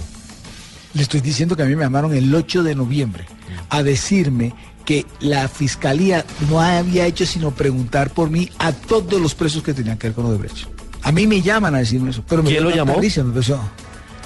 Le 0.94 1.02
estoy 1.02 1.20
diciendo 1.20 1.54
que 1.54 1.62
a 1.62 1.66
mí 1.66 1.76
me 1.76 1.82
llamaron 1.84 2.14
el 2.14 2.34
8 2.34 2.62
de 2.62 2.74
noviembre 2.74 3.26
a 3.68 3.82
decirme 3.82 4.54
que 4.86 5.04
la 5.20 5.46
fiscalía 5.48 6.24
no 6.48 6.60
había 6.62 7.06
hecho 7.06 7.26
sino 7.26 7.50
preguntar 7.50 8.10
por 8.10 8.30
mí 8.30 8.50
a 8.58 8.72
todos 8.72 9.20
los 9.20 9.34
presos 9.34 9.62
que 9.62 9.74
tenían 9.74 9.98
que 9.98 10.08
ver 10.08 10.14
con 10.14 10.24
Odebrecht. 10.26 10.66
A 11.02 11.12
mí 11.12 11.26
me 11.26 11.42
llaman 11.42 11.74
a 11.74 11.78
decirme 11.78 12.10
eso. 12.10 12.24
Pero 12.26 12.42
me 12.42 12.50
¿Quién 12.50 12.64
lo 12.64 12.70
llamó? 12.70 12.98
risa, 12.98 13.22
me 13.22 13.34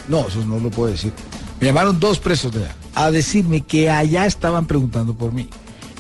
No, 0.09 0.27
eso 0.29 0.45
no 0.45 0.59
lo 0.59 0.71
puedo 0.71 0.91
decir. 0.93 1.13
Me 1.61 1.67
llamaron 1.67 2.01
dos 2.01 2.19
presos 2.19 2.53
de 2.53 2.65
allá 2.65 2.75
a 2.95 3.11
decirme 3.11 3.63
que 3.63 3.89
allá 3.89 4.27
estaban 4.27 4.67
preguntando 4.67 5.15
por 5.15 5.33
mí. 5.33 5.49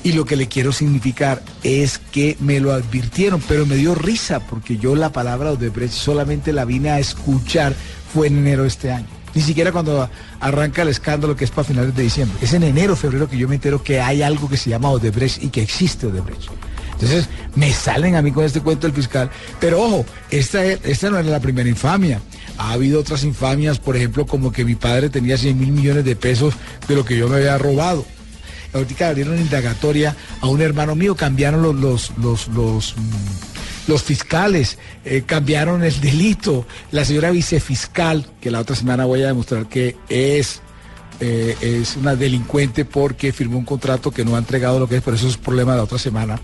Y 0.04 0.12
lo 0.12 0.24
que 0.24 0.34
le 0.36 0.48
quiero 0.48 0.72
significar 0.72 1.42
es 1.62 1.98
que 1.98 2.36
me 2.40 2.58
lo 2.58 2.72
advirtieron, 2.72 3.40
pero 3.46 3.64
me 3.66 3.76
dio 3.76 3.94
risa 3.94 4.40
porque 4.40 4.76
yo 4.76 4.96
la 4.96 5.12
palabra 5.12 5.52
Odebrecht 5.52 5.94
solamente 5.94 6.52
la 6.52 6.64
vine 6.64 6.90
a 6.90 6.98
escuchar 6.98 7.72
fue 8.12 8.26
en 8.26 8.38
enero 8.38 8.62
de 8.62 8.68
este 8.68 8.90
año. 8.90 9.06
Ni 9.34 9.40
siquiera 9.40 9.70
cuando 9.72 10.10
arranca 10.40 10.82
el 10.82 10.88
escándalo 10.88 11.36
que 11.36 11.44
es 11.44 11.50
para 11.52 11.64
finales 11.68 11.94
de 11.94 12.02
diciembre. 12.02 12.36
Es 12.42 12.52
en 12.52 12.64
enero, 12.64 12.96
febrero 12.96 13.28
que 13.30 13.38
yo 13.38 13.48
me 13.48 13.54
entero 13.54 13.82
que 13.82 14.00
hay 14.00 14.22
algo 14.22 14.48
que 14.48 14.56
se 14.56 14.68
llama 14.70 14.90
Odebrecht 14.90 15.42
y 15.42 15.48
que 15.50 15.62
existe 15.62 16.06
Odebrecht. 16.08 16.50
Entonces 16.94 17.28
me 17.54 17.72
salen 17.72 18.16
a 18.16 18.22
mí 18.22 18.32
con 18.32 18.44
este 18.44 18.60
cuento 18.60 18.86
del 18.88 18.94
fiscal. 18.96 19.30
Pero 19.60 19.80
ojo, 19.80 20.04
esta, 20.30 20.64
es- 20.64 20.80
esta 20.82 21.10
no 21.10 21.18
era 21.18 21.30
la 21.30 21.40
primera 21.40 21.68
infamia. 21.68 22.20
Ha 22.58 22.72
habido 22.72 23.00
otras 23.00 23.24
infamias, 23.24 23.78
por 23.78 23.96
ejemplo, 23.96 24.26
como 24.26 24.52
que 24.52 24.64
mi 24.64 24.74
padre 24.74 25.10
tenía 25.10 25.36
100 25.36 25.58
mil 25.58 25.72
millones 25.72 26.04
de 26.04 26.16
pesos 26.16 26.54
de 26.88 26.94
lo 26.94 27.04
que 27.04 27.16
yo 27.16 27.28
me 27.28 27.36
había 27.36 27.58
robado. 27.58 28.04
Ahorita 28.72 29.08
abrieron 29.08 29.38
indagatoria 29.38 30.16
a 30.40 30.46
un 30.46 30.62
hermano 30.62 30.94
mío, 30.94 31.14
cambiaron 31.14 31.62
los, 31.62 31.74
los, 31.74 32.12
los, 32.18 32.48
los, 32.48 32.94
mm, 32.96 33.96
fiscales, 33.98 34.78
eh, 35.04 35.24
cambiaron 35.26 35.84
el 35.84 36.00
delito. 36.00 36.66
La 36.90 37.04
señora 37.04 37.30
vicefiscal, 37.30 38.26
que 38.40 38.50
la 38.50 38.60
otra 38.60 38.74
semana 38.74 39.04
voy 39.04 39.22
a 39.22 39.26
demostrar 39.26 39.68
que 39.68 39.96
es 40.08 40.62
eh, 41.20 41.56
es 41.60 41.96
una 41.96 42.16
delincuente 42.16 42.84
porque 42.84 43.32
firmó 43.32 43.56
un 43.56 43.64
contrato 43.64 44.10
que 44.10 44.24
no 44.24 44.34
ha 44.34 44.38
entregado 44.38 44.80
lo 44.80 44.88
que 44.88 44.96
es, 44.96 45.02
pero 45.02 45.16
eso 45.16 45.28
es 45.28 45.36
problema 45.36 45.70
de 45.72 45.78
la 45.78 45.84
otra 45.84 45.98
semana. 45.98 46.40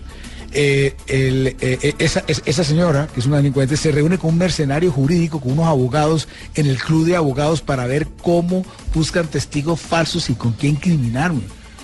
Eh, 0.51 0.95
eh, 1.07 1.93
esa, 1.99 2.23
es- 2.27 2.41
esa 2.45 2.63
señora, 2.63 3.07
que 3.13 3.19
es 3.19 3.25
una 3.25 3.37
delincuente, 3.37 3.77
se 3.77 3.91
reúne 3.91 4.17
con 4.17 4.31
un 4.31 4.37
mercenario 4.39 4.91
jurídico, 4.91 5.39
con 5.39 5.51
unos 5.53 5.67
abogados 5.67 6.27
en 6.55 6.65
el 6.65 6.77
club 6.77 7.05
de 7.05 7.15
abogados 7.15 7.61
para 7.61 7.85
ver 7.85 8.07
cómo 8.23 8.65
buscan 8.93 9.27
testigos 9.27 9.79
falsos 9.79 10.29
y 10.29 10.35
con 10.35 10.53
qué 10.53 10.67
incriminarme. 10.67 11.41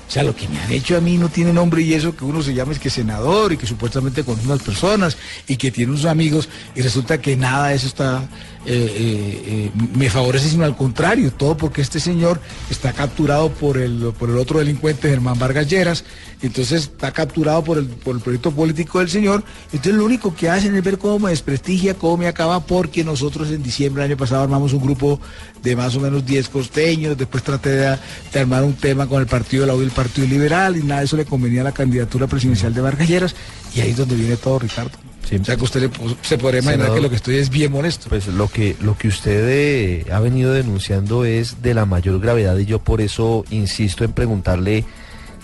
O 0.07 0.11
sea, 0.11 0.23
lo 0.23 0.35
que 0.35 0.47
me 0.47 0.59
han 0.59 0.71
hecho 0.71 0.95
a 0.95 1.01
mí 1.01 1.17
no 1.17 1.29
tiene 1.29 1.51
nombre 1.51 1.81
y 1.81 1.93
eso 1.93 2.15
que 2.15 2.25
uno 2.25 2.41
se 2.43 2.53
llama 2.53 2.71
es 2.71 2.79
que 2.79 2.89
senador 2.89 3.53
y 3.53 3.57
que 3.57 3.65
supuestamente 3.65 4.23
con 4.23 4.39
unas 4.39 4.61
personas 4.61 5.17
y 5.47 5.57
que 5.57 5.71
tiene 5.71 5.91
unos 5.91 6.05
amigos 6.05 6.47
y 6.75 6.81
resulta 6.81 7.19
que 7.19 7.35
nada 7.35 7.69
de 7.69 7.75
eso 7.75 7.87
está 7.87 8.27
eh, 8.67 8.71
eh, 8.73 9.43
eh, 9.45 9.71
me 9.95 10.09
favorece, 10.09 10.49
sino 10.49 10.65
al 10.65 10.75
contrario, 10.75 11.31
todo 11.31 11.55
porque 11.55 11.81
este 11.81 11.99
señor 11.99 12.41
está 12.71 12.93
capturado 12.93 13.51
por 13.51 13.77
el, 13.77 14.11
por 14.17 14.31
el 14.31 14.37
otro 14.37 14.57
delincuente, 14.57 15.07
Germán 15.07 15.37
Vargas 15.37 15.69
Lleras, 15.69 16.03
entonces 16.41 16.83
está 16.83 17.11
capturado 17.11 17.63
por 17.63 17.77
el, 17.77 17.85
por 17.85 18.15
el 18.15 18.23
proyecto 18.23 18.49
político 18.51 18.97
del 18.97 19.09
señor, 19.09 19.43
entonces 19.65 19.93
lo 19.93 20.03
único 20.03 20.33
que 20.33 20.49
hacen 20.49 20.75
es 20.75 20.83
ver 20.83 20.97
cómo 20.97 21.19
me 21.19 21.29
desprestigia, 21.29 21.93
cómo 21.93 22.17
me 22.17 22.27
acaba, 22.27 22.65
porque 22.65 23.03
nosotros 23.03 23.51
en 23.51 23.61
diciembre 23.61 24.01
del 24.01 24.13
año 24.13 24.17
pasado 24.17 24.41
armamos 24.41 24.73
un 24.73 24.81
grupo 24.81 25.19
de 25.61 25.75
más 25.75 25.95
o 25.95 25.99
menos 25.99 26.25
10 26.25 26.49
costeños, 26.49 27.15
después 27.15 27.43
traté 27.43 27.69
de, 27.69 27.99
armar 28.33 28.63
un 28.63 28.73
tema 28.73 29.05
con 29.05 29.21
el 29.21 29.27
Partido 29.27 29.61
de 29.61 29.67
la 29.67 29.75
U 29.75 29.81
y 29.81 29.85
el 29.85 29.91
Partido 29.95 30.27
Liberal, 30.27 30.77
y 30.77 30.83
nada 30.83 30.99
de 31.01 31.05
eso 31.05 31.17
le 31.17 31.25
convenía 31.25 31.61
a 31.61 31.63
la 31.63 31.71
candidatura 31.71 32.27
presidencial 32.27 32.73
de 32.73 32.81
Vargas 32.81 33.07
Lleras, 33.07 33.35
y 33.73 33.79
ahí 33.81 33.89
es 33.91 33.97
donde 33.97 34.15
viene 34.15 34.37
todo, 34.37 34.59
Ricardo. 34.59 34.91
Sí. 35.27 35.37
O 35.37 35.43
sea 35.45 35.55
que 35.55 35.63
usted 35.63 35.81
le 35.81 35.89
se 36.21 36.37
podría 36.37 36.59
imaginar 36.61 36.85
Senador. 36.87 36.95
que 36.97 37.01
lo 37.01 37.09
que 37.09 37.15
estoy 37.15 37.35
es 37.37 37.49
bien 37.49 37.71
molesto. 37.71 38.09
Pues 38.09 38.27
lo 38.27 38.47
que, 38.47 38.75
lo 38.81 38.95
que 38.95 39.07
usted 39.07 39.43
eh, 39.49 40.05
ha 40.11 40.19
venido 40.19 40.53
denunciando 40.53 41.25
es 41.25 41.63
de 41.63 41.73
la 41.73 41.87
mayor 41.87 42.19
gravedad 42.19 42.55
y 42.59 42.65
yo 42.65 42.77
por 42.77 43.01
eso 43.01 43.43
insisto 43.49 44.03
en 44.03 44.11
preguntarle 44.13 44.83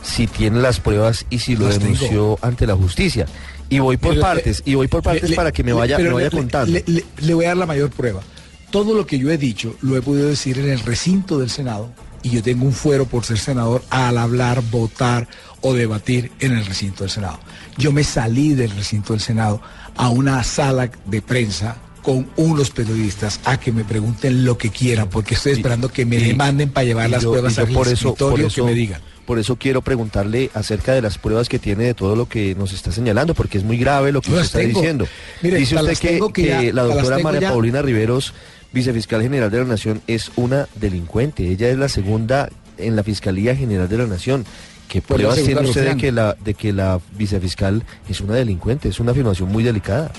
si 0.04 0.28
tiene 0.28 0.62
las 0.62 0.80
pruebas 0.80 1.26
y 1.32 1.40
si 1.40 1.56
lo 1.56 1.66
Las 1.68 1.80
tengo. 1.80 1.94
denunció 1.94 2.40
ante 2.44 2.68
la 2.68 2.76
justicia. 2.76 3.26
Y 3.70 3.80
voy 3.80 3.98
por 3.98 4.20
partes, 4.20 4.62
le- 4.66 4.72
y 4.72 4.76
voy 4.76 4.88
por 4.88 5.02
partes 5.02 5.30
le- 5.32 5.36
para 5.36 5.52
que 5.52 5.64
me 5.64 5.74
vaya, 5.74 5.98
me 5.98 6.10
vaya 6.10 6.30
contando. 6.30 6.78
Le 7.18 7.34
voy 7.34 7.46
a 7.46 7.50
dar 7.50 7.58
la 7.58 7.66
mayor 7.66 7.90
prueba. 7.90 8.22
Todo 8.70 8.94
lo 8.94 9.08
que 9.08 9.18
yo 9.18 9.32
he 9.32 9.38
dicho 9.40 9.76
lo 9.82 9.98
he 9.98 10.02
podido 10.04 10.28
decir 10.28 10.60
en 10.60 10.70
el 10.70 10.80
recinto 10.82 11.40
del 11.40 11.50
Senado 11.50 11.90
y 12.24 12.30
yo 12.30 12.44
tengo 12.44 12.66
un 12.66 12.74
fuero 12.74 13.06
por 13.06 13.26
ser 13.26 13.38
senador 13.40 13.84
al 13.90 14.18
hablar, 14.18 14.62
votar 14.72 15.28
o 15.62 15.74
debatir 15.74 16.32
en 16.40 16.54
el 16.54 16.66
recinto 16.66 17.04
del 17.04 17.12
Senado. 17.12 17.40
Yo 17.78 17.92
me 17.92 18.04
salí 18.04 18.54
del 18.54 18.72
recinto 18.72 19.14
del 19.14 19.22
Senado 19.22 19.62
a 19.96 20.10
una 20.10 20.44
sala 20.44 20.90
de 21.06 21.22
prensa 21.22 21.78
con 22.02 22.28
unos 22.36 22.72
periodistas 22.72 23.40
a 23.46 23.60
que 23.60 23.72
me 23.72 23.84
pregunten 23.84 24.44
lo 24.44 24.58
que 24.58 24.70
quieran 24.70 25.08
porque 25.10 25.36
estoy 25.36 25.52
esperando 25.54 25.90
que 25.90 26.06
me 26.06 26.18
demanden 26.18 26.70
para 26.72 26.84
llevar 26.86 27.10
las 27.12 27.22
yo- 27.24 27.30
pruebas 27.32 27.58
al 27.60 27.68
por 27.68 27.88
eso, 27.88 28.16
por 28.16 28.40
escritorio 28.40 28.48
eso, 28.48 28.56
que 28.56 28.72
me 28.72 28.74
digan. 28.74 29.02
Por 29.26 29.38
eso 29.38 29.56
quiero 29.56 29.84
preguntarle 29.84 30.50
acerca 30.56 30.94
de 30.94 31.02
las 31.04 31.20
pruebas 31.20 31.48
que 31.48 31.60
tiene 31.60 31.84
de 31.86 31.94
todo 31.94 32.16
lo 32.16 32.28
que 32.28 32.56
nos 32.56 32.74
está 32.74 32.92
señalando, 32.92 33.36
porque 33.36 33.60
es 33.60 33.64
muy 33.64 33.78
grave 33.78 34.12
lo 34.12 34.20
que 34.22 34.32
usted 34.32 34.42
está 34.44 34.58
tengo. 34.60 34.80
diciendo. 34.80 35.08
Mire, 35.44 35.58
Dice 35.58 35.76
usted 35.76 36.32
que, 36.34 36.74
la 36.74 36.84
doctora 36.84 37.20
María 37.20 37.42
ya. 37.42 37.50
Paulina 37.52 37.82
Riveros, 37.84 38.34
vicefiscal 38.74 39.22
general 39.22 39.52
de 39.52 39.60
la 39.60 39.66
Nación, 39.66 40.02
es 40.08 40.32
una 40.36 40.68
delincuente. 40.76 41.48
Ella 41.50 41.70
es 41.70 41.78
la 41.78 41.90
segunda 41.90 42.50
en 42.78 42.96
la 42.96 43.04
Fiscalía 43.04 43.56
General 43.56 43.88
de 43.88 43.98
la 43.98 44.06
Nación. 44.08 44.46
¿Qué 44.88 45.02
pruebas 45.02 45.42
tiene 45.42 45.62
usted 45.62 45.92
de 45.92 45.98
que, 45.98 46.12
la, 46.12 46.36
de 46.44 46.54
que 46.54 46.74
la 46.74 47.00
vicefiscal 47.18 47.84
es 48.10 48.20
una 48.20 48.36
delincuente? 48.36 48.90
Es 48.90 49.00
una 49.00 49.12
afirmación 49.12 49.50
muy 49.50 49.64
delicada. 49.64 50.12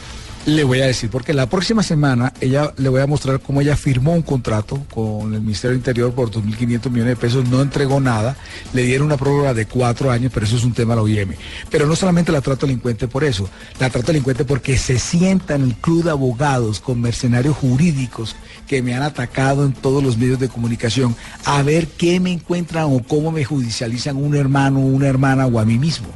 Le 0.45 0.65
voy 0.65 0.81
a 0.81 0.87
decir, 0.87 1.09
porque 1.09 1.33
la 1.33 1.47
próxima 1.47 1.85
semana 1.85 2.33
ella 2.41 2.73
le 2.77 2.89
voy 2.89 3.01
a 3.01 3.07
mostrar 3.07 3.39
cómo 3.39 3.61
ella 3.61 3.77
firmó 3.77 4.13
un 4.13 4.23
contrato 4.23 4.85
con 4.93 5.33
el 5.33 5.41
Ministerio 5.41 5.71
del 5.71 5.79
Interior 5.79 6.13
por 6.13 6.33
2.500 6.33 6.91
millones 6.91 7.07
de 7.07 7.17
pesos, 7.17 7.49
no 7.49 7.63
entregó 7.63 8.01
nada, 8.01 8.37
le 8.73 8.83
dieron 8.83 9.07
una 9.07 9.17
prórroga 9.17 9.55
de 9.55 9.67
cuatro 9.67 10.11
años, 10.11 10.33
pero 10.35 10.45
eso 10.45 10.57
es 10.57 10.65
un 10.65 10.73
tema 10.73 10.95
de 10.95 10.97
la 10.97 11.03
OIM. 11.03 11.35
Pero 11.71 11.87
no 11.87 11.95
solamente 11.95 12.33
la 12.33 12.41
trato 12.41 12.67
delincuente 12.67 13.07
por 13.07 13.23
eso, 13.23 13.49
la 13.79 13.89
trato 13.89 14.09
delincuente 14.09 14.45
porque 14.45 14.77
se 14.79 14.99
sienta 14.99 15.55
en 15.55 15.63
el 15.63 15.75
club 15.77 16.03
de 16.03 16.11
abogados 16.11 16.81
con 16.81 17.01
mercenarios 17.01 17.57
jurídicos 17.57 18.35
que 18.67 18.83
me 18.83 18.97
han 18.97 19.05
atacado 19.05 19.65
en 19.65 19.73
todos 19.73 20.03
los 20.03 20.19
medios 20.19 20.41
de 20.41 20.49
comunicación 20.49 21.15
a 21.45 21.63
ver 21.63 21.87
qué 21.87 22.19
me 22.19 22.33
encuentran 22.33 22.87
o 22.87 23.01
cómo 23.07 23.31
me 23.31 23.45
judicializan 23.45 24.17
un 24.17 24.35
hermano, 24.35 24.81
una 24.81 25.07
hermana 25.07 25.47
o 25.47 25.61
a 25.61 25.65
mí 25.65 25.79
mismo. 25.79 26.09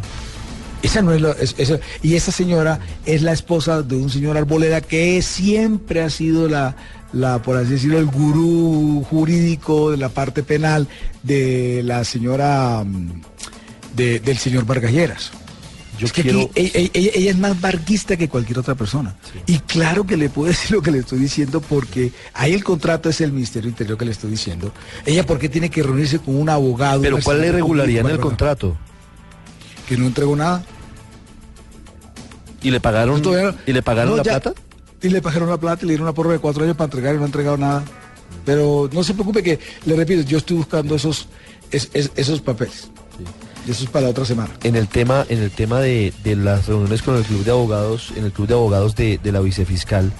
Esa 0.82 1.02
no 1.02 1.12
es 1.12 1.20
lo, 1.20 1.32
es- 1.36 1.54
y 2.02 2.14
esa 2.14 2.30
señora 2.32 2.78
es 3.04 3.22
la 3.22 3.32
esposa 3.32 3.82
de 3.82 3.96
un 3.96 4.10
señor 4.10 4.36
Arboleda 4.36 4.80
que 4.80 5.20
siempre 5.22 6.02
ha 6.02 6.10
sido 6.10 6.48
la, 6.48 6.76
la, 7.12 7.42
por 7.42 7.56
así 7.56 7.70
decirlo, 7.72 7.98
el 7.98 8.06
gurú 8.06 9.04
jurídico 9.08 9.90
de 9.90 9.96
la 9.96 10.08
parte 10.10 10.42
penal 10.42 10.86
de 11.22 11.82
la 11.84 12.04
señora, 12.04 12.84
mm, 12.84 13.20
de- 13.96 14.20
del 14.20 14.38
señor 14.38 14.64
Vargalleras. 14.66 15.32
Yo 15.98 16.04
es 16.06 16.12
que 16.12 16.22
quiero- 16.22 16.42
aquí 16.42 16.50
ella, 16.74 16.90
ella- 16.92 17.10
ella 17.14 17.30
es 17.30 17.38
más 17.38 17.58
varguista 17.58 18.18
que 18.18 18.28
cualquier 18.28 18.58
otra 18.58 18.74
persona. 18.74 19.16
Y 19.46 19.60
claro 19.60 20.06
que 20.06 20.18
le 20.18 20.28
puedo 20.28 20.48
decir 20.52 20.72
lo 20.72 20.82
que 20.82 20.90
le 20.90 20.98
estoy 20.98 21.18
diciendo 21.18 21.62
porque 21.62 22.12
ahí 22.34 22.52
el 22.52 22.62
contrato 22.62 23.08
es 23.08 23.22
el 23.22 23.32
Ministerio 23.32 23.70
Interior 23.70 23.96
que 23.96 24.04
le 24.04 24.10
estoy 24.12 24.30
diciendo. 24.30 24.72
Ella 25.06 25.24
porque 25.24 25.48
tiene 25.48 25.70
que 25.70 25.82
reunirse 25.82 26.18
con 26.18 26.36
un 26.36 26.50
abogado. 26.50 27.00
Pero 27.00 27.14
¿cuál 27.14 27.18
es 27.18 27.26
la 27.26 27.32
mercenario 27.32 27.58
irregularidad 27.58 28.00
en 28.04 28.10
el 28.10 28.20
contrato? 28.20 28.76
Que 29.86 29.96
no 29.96 30.06
entregó 30.06 30.34
nada. 30.36 30.64
¿Y 32.62 32.70
le 32.70 32.80
pagaron, 32.80 33.22
no- 33.22 33.32
¿y 33.66 33.72
le 33.72 33.82
pagaron 33.82 34.10
No, 34.12 34.16
la 34.16 34.22
ya- 34.22 34.40
plata? 34.40 34.60
Y 35.02 35.08
le 35.08 35.20
pagaron 35.22 35.48
la 35.48 35.58
plata 35.58 35.80
y 35.84 35.86
le 35.86 35.92
dieron 35.92 36.06
una 36.06 36.14
prórroga 36.14 36.34
de 36.34 36.40
cuatro 36.40 36.64
años 36.64 36.76
para 36.76 36.86
entregar 36.86 37.14
y 37.14 37.18
no 37.18 37.22
ha 37.24 37.26
entregado 37.26 37.56
nada. 37.56 37.84
Pero 38.44 38.88
no 38.92 39.04
se 39.04 39.14
preocupe 39.14 39.42
que, 39.42 39.58
le 39.84 39.94
repito, 39.94 40.22
yo 40.22 40.38
estoy 40.38 40.56
buscando 40.56 40.94
esos, 40.96 41.28
es- 41.70 41.90
es- 41.92 42.10
esos 42.16 42.40
papeles. 42.40 42.88
Y 43.66 43.70
eso 43.72 43.84
es 43.84 43.90
para 43.90 44.04
la 44.06 44.10
otra 44.10 44.24
semana. 44.24 44.50
En 44.62 44.74
el 44.76 44.88
tema, 44.88 45.26
en 45.28 45.40
el 45.40 45.50
tema 45.50 45.80
de, 45.80 46.12
de 46.24 46.36
las 46.36 46.66
reuniones 46.66 47.02
con 47.02 47.16
el 47.16 47.24
club 47.24 47.44
de 47.44 47.50
abogados, 47.50 48.12
en 48.16 48.24
el 48.24 48.32
club 48.32 48.46
de 48.48 48.54
abogados 48.54 48.94
de, 48.96 49.18
de 49.18 49.32
la 49.32 49.40
vicefiscal, 49.40 50.12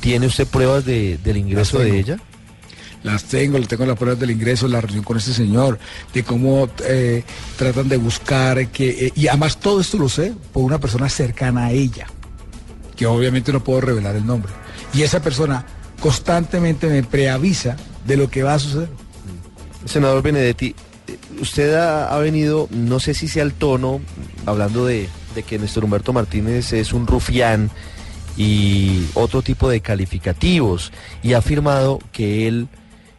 ¿tiene 0.00 0.26
usted 0.26 0.46
pruebas 0.46 0.84
de, 0.84 1.18
del 1.24 1.38
ingreso 1.38 1.78
de 1.78 1.98
ella? 1.98 2.18
Las 3.04 3.24
tengo, 3.24 3.58
le 3.58 3.66
tengo 3.66 3.84
las 3.84 3.98
pruebas 3.98 4.18
del 4.18 4.30
ingreso, 4.30 4.66
la 4.66 4.80
reunión 4.80 5.04
con 5.04 5.18
este 5.18 5.34
señor, 5.34 5.78
de 6.12 6.24
cómo 6.24 6.68
eh, 6.84 7.22
tratan 7.56 7.88
de 7.88 7.98
buscar 7.98 8.68
que... 8.68 9.06
eh, 9.06 9.12
y 9.14 9.28
además 9.28 9.60
todo 9.60 9.80
esto 9.80 9.98
lo 9.98 10.08
sé 10.08 10.32
por 10.52 10.64
una 10.64 10.80
persona 10.80 11.10
cercana 11.10 11.66
a 11.66 11.70
ella, 11.70 12.06
que 12.96 13.06
obviamente 13.06 13.52
no 13.52 13.62
puedo 13.62 13.82
revelar 13.82 14.16
el 14.16 14.24
nombre. 14.26 14.50
Y 14.94 15.02
esa 15.02 15.20
persona 15.20 15.66
constantemente 16.00 16.88
me 16.88 17.02
preavisa 17.02 17.76
de 18.06 18.16
lo 18.16 18.30
que 18.30 18.42
va 18.42 18.54
a 18.54 18.58
suceder. 18.58 18.88
Senador 19.84 20.22
Benedetti, 20.22 20.74
usted 21.40 21.74
ha, 21.74 22.16
venido, 22.18 22.68
no 22.70 23.00
sé 23.00 23.12
si 23.12 23.28
sea 23.28 23.42
el 23.42 23.52
tono, 23.52 24.00
hablando 24.46 24.86
de, 24.86 25.08
que 25.46 25.58
Néstor 25.58 25.84
Humberto 25.84 26.14
Martínez 26.14 26.72
es 26.72 26.94
un 26.94 27.06
rufián 27.06 27.70
y 28.36 29.06
otro 29.14 29.42
tipo 29.42 29.68
de 29.68 29.80
calificativos, 29.80 30.90
y 31.22 31.34
ha 31.34 31.38
afirmado 31.38 31.98
que 32.12 32.48
él 32.48 32.68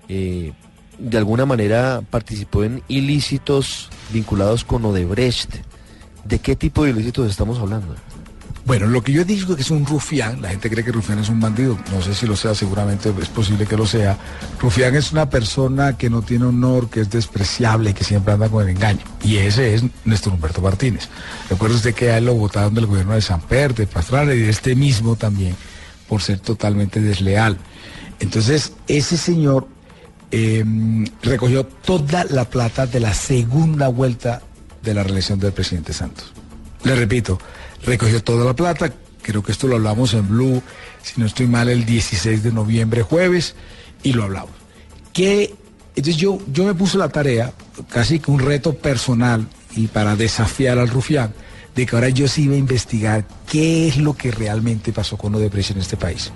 eh, 0.09 0.53
de 0.97 1.17
alguna 1.17 1.45
manera 1.45 2.01
participó 2.09 2.63
en 2.63 2.81
ilícitos 2.87 3.89
vinculados 4.11 4.63
con 4.63 4.85
Odebrecht. 4.85 5.55
¿De 6.23 6.39
qué 6.39 6.55
tipo 6.55 6.83
de 6.83 6.91
ilícitos 6.91 7.29
estamos 7.29 7.59
hablando? 7.59 7.95
Bueno, 8.65 8.87
lo 8.87 9.03
que 9.03 9.11
yo 9.11 9.23
digo 9.23 9.55
que 9.55 9.61
es 9.61 9.69
un 9.69 9.85
rufián, 9.85 10.41
la 10.41 10.49
gente 10.49 10.71
cree 10.71 10.83
que 10.83 10.91
rufián 10.91 11.19
es 11.19 11.29
un 11.29 11.39
bandido, 11.39 11.77
no 11.91 12.01
sé 12.01 12.15
si 12.15 12.25
lo 12.25 12.35
sea, 12.35 12.55
seguramente 12.55 13.13
es 13.21 13.29
posible 13.29 13.67
que 13.67 13.77
lo 13.77 13.85
sea. 13.85 14.17
Rufián 14.59 14.95
es 14.95 15.11
una 15.11 15.29
persona 15.29 15.95
que 15.95 16.09
no 16.09 16.23
tiene 16.23 16.45
honor, 16.45 16.89
que 16.89 17.01
es 17.01 17.11
despreciable, 17.11 17.93
que 17.93 18.03
siempre 18.03 18.33
anda 18.33 18.49
con 18.49 18.63
el 18.63 18.75
engaño. 18.75 19.01
Y 19.23 19.37
ese 19.37 19.75
es 19.75 19.83
Néstor 20.03 20.33
Humberto 20.33 20.61
Martínez. 20.61 21.09
Recuerda 21.47 21.75
usted 21.75 21.93
que 21.93 22.09
a 22.09 22.17
él 22.17 22.25
lo 22.25 22.33
votaron 22.33 22.73
del 22.73 22.87
gobierno 22.87 23.13
de 23.13 23.21
Samper, 23.21 23.75
de 23.75 23.85
Pastrana 23.85 24.33
y 24.33 24.39
de 24.39 24.49
este 24.49 24.73
mismo 24.73 25.15
también, 25.15 25.55
por 26.09 26.23
ser 26.23 26.39
totalmente 26.39 26.99
desleal. 27.01 27.59
Entonces, 28.19 28.73
ese 28.87 29.17
señor 29.17 29.67
eh, 30.37 30.65
recogió 31.23 31.65
toda 31.65 32.25
la 32.25 32.43
plata 32.43 32.85
de 32.85 32.99
la 32.99 33.13
segunda 33.13 33.87
vuelta 33.87 34.41
de 34.83 34.93
la 34.93 35.01
reelección 35.01 35.39
del 35.39 35.53
presidente 35.53 35.93
Santos. 35.93 36.33
Le 36.83 36.93
repito, 36.93 37.39
recogió 37.85 38.21
toda 38.21 38.43
la 38.43 38.53
plata, 38.53 38.91
creo 39.21 39.41
que 39.41 39.53
esto 39.53 39.69
lo 39.69 39.77
hablamos 39.77 40.13
en 40.13 40.27
Blue, 40.27 40.61
si 41.01 41.21
no 41.21 41.25
estoy 41.25 41.47
mal, 41.47 41.69
el 41.69 41.85
16 41.85 42.43
de 42.43 42.51
noviembre, 42.51 43.01
jueves, 43.01 43.55
y 44.03 44.11
lo 44.11 44.23
hablamos. 44.23 44.51
Que, 45.13 45.55
entonces 45.95 46.17
yo, 46.17 46.39
yo 46.51 46.65
me 46.65 46.73
puse 46.73 46.97
la 46.97 47.07
tarea, 47.07 47.53
casi 47.89 48.19
que 48.19 48.29
un 48.29 48.39
reto 48.39 48.73
personal, 48.73 49.47
y 49.73 49.87
para 49.87 50.17
desafiar 50.17 50.79
al 50.79 50.89
rufián, 50.89 51.33
de 51.75 51.85
que 51.85 51.95
ahora 51.95 52.09
yo 52.09 52.27
sí 52.27 52.43
iba 52.43 52.55
a 52.55 52.57
investigar 52.57 53.25
qué 53.51 53.87
es 53.87 53.97
lo 53.97 54.15
que 54.15 54.31
realmente 54.31 54.93
pasó 54.93 55.17
con 55.17 55.35
Odebrecht 55.35 55.71
en 55.71 55.79
este 55.79 55.97
país. 55.97 56.31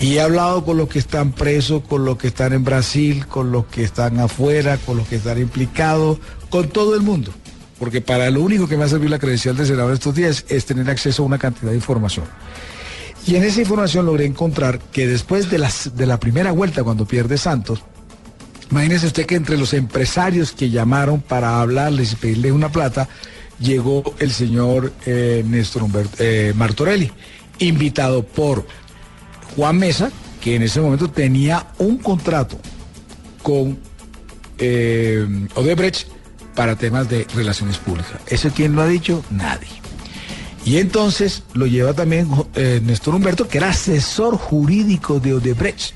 Y 0.00 0.14
he 0.14 0.20
hablado 0.20 0.64
con 0.64 0.78
los 0.78 0.88
que 0.88 0.98
están 0.98 1.32
presos, 1.32 1.82
con 1.86 2.04
los 2.04 2.16
que 2.16 2.28
están 2.28 2.52
en 2.54 2.64
Brasil, 2.64 3.26
con 3.26 3.52
los 3.52 3.66
que 3.66 3.84
están 3.84 4.18
afuera, 4.18 4.78
con 4.78 4.96
los 4.96 5.06
que 5.06 5.16
están 5.16 5.38
implicados, 5.38 6.18
con 6.48 6.68
todo 6.68 6.94
el 6.94 7.02
mundo. 7.02 7.32
Porque 7.78 8.00
para 8.00 8.30
lo 8.30 8.40
único 8.40 8.66
que 8.66 8.76
me 8.76 8.84
ha 8.84 8.88
servido 8.88 9.10
la 9.10 9.18
credencial 9.18 9.56
de 9.56 9.66
senador 9.66 9.92
estos 9.92 10.14
días 10.14 10.44
es 10.48 10.64
tener 10.64 10.88
acceso 10.88 11.22
a 11.22 11.26
una 11.26 11.38
cantidad 11.38 11.70
de 11.70 11.76
información. 11.76 12.24
Y 13.26 13.36
en 13.36 13.44
esa 13.44 13.60
información 13.60 14.06
logré 14.06 14.24
encontrar 14.24 14.78
que 14.78 15.06
después 15.06 15.50
de, 15.50 15.58
las, 15.58 15.94
de 15.96 16.06
la 16.06 16.18
primera 16.18 16.52
vuelta, 16.52 16.82
cuando 16.82 17.06
pierde 17.06 17.38
Santos, 17.38 17.82
imagínese 18.70 19.06
usted 19.06 19.26
que 19.26 19.36
entre 19.36 19.56
los 19.56 19.74
empresarios 19.74 20.52
que 20.52 20.70
llamaron 20.70 21.20
para 21.20 21.60
hablarles 21.60 22.12
y 22.12 22.16
pedirle 22.16 22.52
una 22.52 22.72
plata, 22.72 23.08
llegó 23.62 24.14
el 24.18 24.30
señor 24.30 24.92
eh, 25.06 25.42
Néstor 25.46 25.84
Humberto, 25.84 26.16
eh, 26.18 26.52
Martorelli, 26.56 27.10
invitado 27.58 28.24
por 28.24 28.66
Juan 29.56 29.78
Mesa, 29.78 30.10
que 30.40 30.56
en 30.56 30.62
ese 30.62 30.80
momento 30.80 31.08
tenía 31.08 31.68
un 31.78 31.98
contrato 31.98 32.58
con 33.42 33.78
eh, 34.58 35.26
Odebrecht 35.54 36.08
para 36.54 36.76
temas 36.76 37.08
de 37.08 37.26
relaciones 37.34 37.78
públicas. 37.78 38.20
¿Eso 38.26 38.50
quién 38.54 38.74
lo 38.74 38.82
ha 38.82 38.86
dicho? 38.86 39.24
Nadie. 39.30 39.68
Y 40.64 40.78
entonces 40.78 41.42
lo 41.54 41.66
lleva 41.66 41.92
también 41.92 42.28
eh, 42.54 42.80
Néstor 42.84 43.14
Humberto, 43.14 43.48
que 43.48 43.58
era 43.58 43.70
asesor 43.70 44.36
jurídico 44.36 45.18
de 45.18 45.34
Odebrecht. 45.34 45.94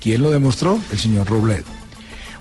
¿Quién 0.00 0.22
lo 0.22 0.30
demostró? 0.30 0.78
El 0.90 0.98
señor 0.98 1.28
Robledo. 1.28 1.77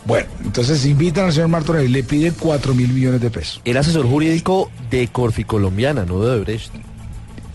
Bueno, 0.07 0.29
entonces 0.45 0.85
invitan 0.85 1.25
al 1.25 1.33
señor 1.33 1.49
Martorell 1.49 1.83
y 1.83 1.89
le 1.89 2.01
piden 2.01 2.33
4 2.39 2.73
mil 2.73 2.87
millones 2.93 3.19
de 3.19 3.29
pesos. 3.29 3.61
El 3.65 3.75
asesor 3.75 4.07
jurídico 4.07 4.71
de 4.89 5.09
Corfi 5.09 5.43
Colombiana, 5.43 6.05
no 6.05 6.21
de 6.21 6.29
Odebrecht. 6.29 6.71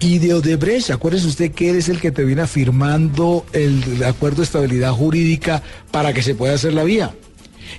Y 0.01 0.19
de 0.19 0.35
Odebrecht, 0.35 0.91
acuérdese 0.91 1.29
usted 1.29 1.53
que 1.53 1.71
él 1.71 1.77
es 1.77 1.89
el 1.89 1.99
que 1.99 2.13
termina 2.13 2.47
firmando 2.47 3.47
el 3.55 4.05
acuerdo 4.05 4.39
de 4.39 4.43
estabilidad 4.43 4.93
jurídica 4.93 5.63
para 5.91 6.13
que 6.13 6.23
se 6.23 6.35
pueda 6.35 6.53
hacer 6.53 6.75
la 6.75 6.85
vía. 6.85 7.15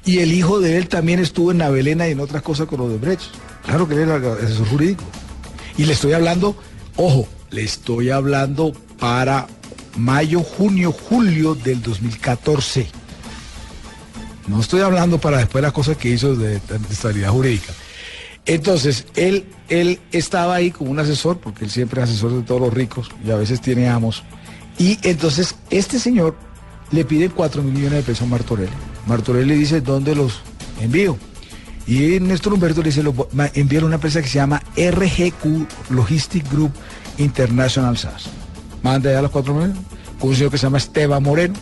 Y 0.06 0.20
el 0.20 0.34
hijo 0.34 0.60
de 0.60 0.78
él 0.78 0.88
también 0.88 1.20
estuvo 1.20 1.52
en 1.52 1.60
Navelena 1.60 2.08
y 2.08 2.14
en 2.14 2.20
otras 2.20 2.42
cosas 2.42 2.66
con 2.66 2.80
Odebrecht. 2.80 3.22
Claro 3.66 3.88
que 3.88 3.94
él 3.94 4.02
era 4.02 4.16
asesor 4.16 4.68
jurídico. 4.68 5.04
Y 5.78 5.86
le 5.86 5.94
estoy 5.94 6.14
hablando, 6.14 6.56
ojo, 6.96 7.28
le 7.52 7.64
estoy 7.64 8.10
hablando 8.10 8.74
para 8.98 9.46
mayo, 9.98 10.40
junio, 10.42 10.92
julio 10.92 11.54
del 11.54 11.80
2014. 11.84 13.03
No 14.48 14.60
estoy 14.60 14.82
hablando 14.82 15.20
para 15.20 15.38
después 15.38 15.62
las 15.62 15.72
cosas 15.72 15.98
que 15.98 16.10
hizo 16.10 16.36
de, 16.36 16.60
estabilidad 16.90 17.30
jurídica. 17.30 17.74
Entonces, 18.46 19.06
él, 19.16 19.46
él 19.70 20.00
estaba 20.12 20.56
ahí 20.56 20.72
como 20.72 20.92
un 20.92 21.00
asesor, 21.00 21.38
porque 21.38 21.64
él 21.64 21.72
siempre 21.72 22.02
es 22.02 22.10
asesor 22.10 22.34
de 22.34 22.42
todos 22.42 22.60
los 22.60 22.74
ricos 22.74 23.10
y 23.26 23.32
a 23.32 23.36
veces 23.36 23.62
tiene 23.62 23.88
amos. 23.88 24.24
Y 24.78 25.00
entonces, 25.04 25.56
este 25.70 25.98
señor 26.00 26.36
le 26.92 27.06
pide 27.06 27.30
4 27.30 27.64
mil 27.64 27.74
millones 27.74 28.00
de 28.00 28.04
pesos 28.04 28.24
a 28.24 28.26
Martorelli. 28.30 28.72
Martorelli 29.08 29.56
dice, 29.56 29.82
¿dónde 29.82 30.16
los 30.16 30.42
envío? 30.82 31.18
Y 31.86 32.20
Néstor 32.20 32.54
Humberto 32.54 32.82
le 32.82 32.90
dice, 32.90 33.04
lo 33.04 33.14
envía 33.54 33.82
a 33.82 33.86
una 33.86 33.96
empresa 33.96 34.22
que 34.22 34.28
se 34.28 34.36
llama 34.36 34.62
RGQ 34.78 35.92
Logistic 35.92 36.50
Group 36.50 36.72
International 37.18 37.98
SAS. 37.98 38.26
Manda 38.82 39.12
ya 39.12 39.22
los 39.22 39.32
4 39.32 39.54
millones, 39.54 39.78
con 40.20 40.30
un 40.30 40.36
señor 40.36 40.52
que 40.52 40.58
se 40.58 40.64
llama 40.64 40.78
Esteban 40.78 41.24
Moreno, 41.24 41.56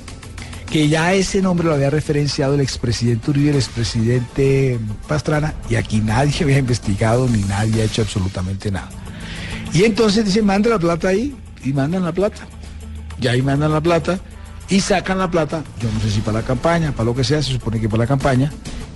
que 0.72 0.88
ya 0.88 1.14
ese 1.14 1.42
nombre 1.42 1.68
lo 1.68 1.74
había 1.74 1.90
referenciado 1.90 2.56
el 2.56 2.62
expresidente 2.62 3.30
Uribe, 3.30 3.50
el 3.50 3.58
expresidente 3.58 4.80
Pastrana, 5.06 5.54
y 5.70 5.76
aquí 5.76 6.00
nadie 6.00 6.34
había 6.44 6.60
investigado 6.60 7.28
ni 7.28 7.42
nadie 7.44 7.82
ha 7.82 7.86
hecho 7.86 8.02
absolutamente 8.02 8.72
nada. 8.72 8.90
Y 9.74 9.84
entonces 9.84 10.26
dice, 10.26 10.42
manda 10.42 10.70
la 10.70 10.80
plata 10.80 11.10
ahí, 11.10 11.36
y 11.64 11.74
mandan 11.74 12.04
la 12.04 12.14
plata. 12.14 12.48
Y 13.20 13.28
ahí 13.28 13.42
mandan 13.42 13.74
la 13.74 13.82
plata, 13.82 14.20
y 14.70 14.80
sacan 14.80 15.18
la 15.18 15.30
plata, 15.30 15.62
yo 15.82 15.92
no 15.92 16.00
sé 16.00 16.10
si 16.10 16.22
para 16.22 16.40
la 16.40 16.46
campaña, 16.46 16.94
para 16.94 17.04
lo 17.04 17.16
que 17.16 17.26
sea, 17.26 17.44
se 17.44 17.52
supone 17.52 17.80
que 17.80 17.90
para 17.90 18.04
la 18.04 18.08
campaña, 18.08 18.50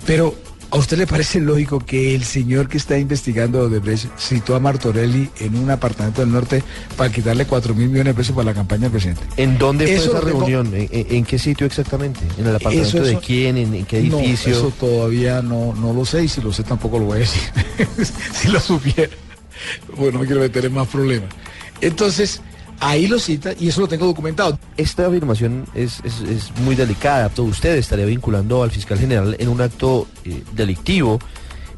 pero 0.06 0.34
¿a 0.70 0.76
usted 0.78 0.98
le 0.98 1.06
parece 1.06 1.40
lógico 1.40 1.78
que 1.78 2.14
el 2.14 2.24
señor 2.24 2.68
que 2.68 2.76
está 2.76 2.98
investigando 2.98 3.60
Odebrecht 3.60 4.06
citó 4.18 4.54
a 4.56 4.60
Martorelli 4.60 5.30
en 5.40 5.56
un 5.56 5.70
apartamento 5.70 6.20
del 6.20 6.32
norte 6.32 6.62
para 6.96 7.10
quitarle 7.10 7.46
4 7.46 7.74
mil 7.74 7.88
millones 7.88 8.14
de 8.14 8.14
pesos 8.14 8.34
para 8.34 8.46
la 8.46 8.54
campaña 8.54 8.82
del 8.82 8.90
presidente? 8.92 9.22
¿En 9.36 9.58
dónde 9.58 9.86
fue 9.86 9.96
Eso 9.96 10.10
esa 10.10 10.20
reunión? 10.20 10.70
¿En, 10.74 11.24
qué 11.24 11.38
sitio 11.38 11.66
exactamente? 11.66 12.20
¿En 12.38 12.46
el 12.46 12.56
apartamento 12.56 12.98
Eso- 12.98 13.02
de 13.06 13.16
quién? 13.18 13.56
¿En, 13.56 13.74
en 13.74 13.84
qué 13.86 14.02
No, 14.02 14.18
edificio? 14.18 14.52
eso 14.52 14.72
todavía 14.78 15.40
no, 15.42 15.74
no 15.74 15.92
lo 15.92 16.04
sé 16.04 16.24
y 16.24 16.28
si 16.28 16.40
lo 16.40 16.52
sé 16.52 16.62
tampoco 16.62 16.98
lo 16.98 17.06
voy 17.06 17.16
a 17.16 17.20
decir. 17.20 17.42
si 18.34 18.48
lo 18.48 18.60
supiera. 18.60 19.10
Bueno, 19.96 20.12
no 20.12 20.18
me 20.20 20.26
quiero 20.26 20.40
meter 20.42 20.64
en 20.66 20.74
más 20.74 20.88
problemas. 20.88 21.30
Entonces, 21.80 22.40
ahí 22.80 23.06
lo 23.06 23.18
cita 23.18 23.52
y 23.58 23.68
eso 23.68 23.80
lo 23.80 23.88
tengo 23.88 24.06
documentado. 24.06 24.58
Esta 24.76 25.06
afirmación 25.06 25.66
es, 25.74 26.00
es- 26.04 26.20
es 26.28 26.52
muy 26.62 26.74
delicada. 26.74 27.30
Usted 27.36 27.76
estaría 27.76 28.04
vinculando 28.06 28.62
al 28.62 28.70
fiscal 28.70 28.98
general 28.98 29.36
en 29.38 29.48
un 29.48 29.60
acto 29.60 30.06
eh, 30.24 30.42
delictivo, 30.52 31.18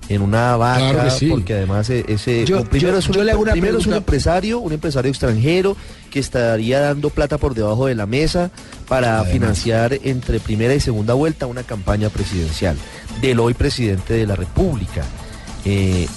en 0.08 0.22
una 0.22 0.56
vaca, 0.56 0.90
Claro 0.92 1.04
que 1.04 1.10
sí. 1.10 1.26
porque 1.28 1.52
además 1.54 1.90
eh, 1.90 2.04
ese 2.08 2.44
Yo- 2.46 2.64
primero, 2.64 2.92
yo- 2.94 2.98
es 2.98 3.08
un, 3.08 3.14
yo 3.14 3.24
le 3.24 3.32
hago 3.32 3.42
una 3.42 3.52
primero 3.52 3.78
es 3.78 3.86
un 3.86 3.94
empresario, 3.94 4.58
un 4.58 4.72
empresario 4.72 5.10
extranjero 5.10 5.76
que 6.10 6.18
estaría 6.20 6.80
dando 6.80 7.10
plata 7.10 7.36
por 7.36 7.54
debajo 7.54 7.86
de 7.86 7.94
la 7.94 8.06
mesa 8.06 8.50
para 8.88 9.16
Además. 9.16 9.32
financiar 9.32 9.98
entre 10.04 10.40
primera 10.40 10.74
y 10.74 10.80
segunda 10.80 11.12
vuelta 11.14 11.46
una 11.46 11.62
campaña 11.62 12.08
presidencial 12.08 12.76
del 13.20 13.38
hoy 13.40 13.52
presidente 13.52 14.14
de 14.14 14.26
la 14.26 14.34
República. 14.34 15.04
Eh, 15.66 16.08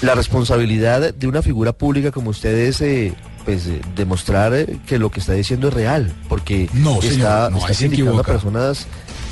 la 0.00 0.14
responsabilidad 0.14 1.12
de 1.14 1.26
una 1.26 1.42
figura 1.42 1.72
pública 1.74 2.10
como 2.10 2.30
usted 2.30 2.54
es 2.56 2.80
eh, 2.80 3.12
pues 3.46 3.66
eh, 3.68 3.80
demostrar 3.94 4.52
eh, 4.54 4.78
que 4.86 4.98
lo 4.98 5.10
que 5.10 5.20
está 5.20 5.32
diciendo 5.32 5.68
es 5.68 5.74
real, 5.74 6.12
porque 6.28 6.68
No, 6.74 7.00
señor, 7.00 7.12
está, 7.16 7.48
no, 7.50 7.56
está 7.58 7.68
ahí 7.68 7.74
se 7.74 7.86
criticando 7.86 8.20
a 8.20 8.24
personas. 8.24 8.86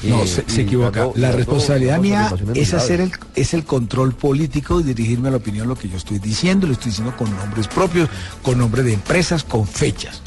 eh, 0.04 0.08
No, 0.08 0.24
se, 0.24 0.44
se 0.48 0.62
equivoca. 0.62 1.08
la 1.16 1.32
responsabilidad 1.32 1.98
mía 1.98 2.32
es 2.54 2.72
hacer 2.74 3.00
el, 3.02 3.12
es 3.34 3.52
el 3.54 3.64
control 3.64 4.14
político 4.14 4.80
y 4.80 4.84
dirigirme 4.84 5.28
a 5.28 5.30
la 5.32 5.36
opinión 5.38 5.68
lo 5.68 5.74
que 5.76 5.88
yo 5.88 5.96
estoy 5.98 6.18
diciendo. 6.20 6.66
Lo 6.66 6.72
estoy 6.74 6.90
diciendo 6.90 7.14
con 7.16 7.28
nombres 7.36 7.66
propios, 7.68 8.08
con 8.42 8.56
nombres 8.58 8.86
de 8.86 8.94
empresas, 8.94 9.42
con 9.44 9.66
fechas. 9.66 10.22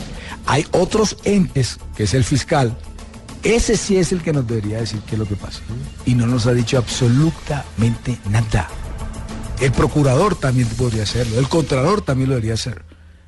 Hay 0.45 0.65
otros 0.71 1.17
entes, 1.23 1.79
que 1.95 2.03
es 2.03 2.13
el 2.13 2.23
fiscal. 2.25 2.77
Ese 3.43 3.77
sí 3.77 3.95
es 3.97 4.11
el 4.11 4.21
que 4.21 4.33
nos 4.33 4.45
debería 4.47 4.79
decir 4.79 4.99
qué 5.07 5.15
es 5.15 5.19
lo 5.19 5.25
que 5.27 5.35
pasa. 5.37 5.61
Y 6.05 6.13
no 6.15 6.27
nos 6.27 6.45
ha 6.47 6.53
dicho 6.53 6.77
absolutamente 6.77 8.17
nada. 8.29 8.67
El 9.61 9.71
procurador 9.71 10.35
también 10.35 10.67
podría 10.69 11.03
hacerlo. 11.03 11.39
El 11.39 11.47
contralor 11.47 12.01
también 12.01 12.29
lo 12.29 12.35
debería 12.35 12.55
hacer. 12.55 12.83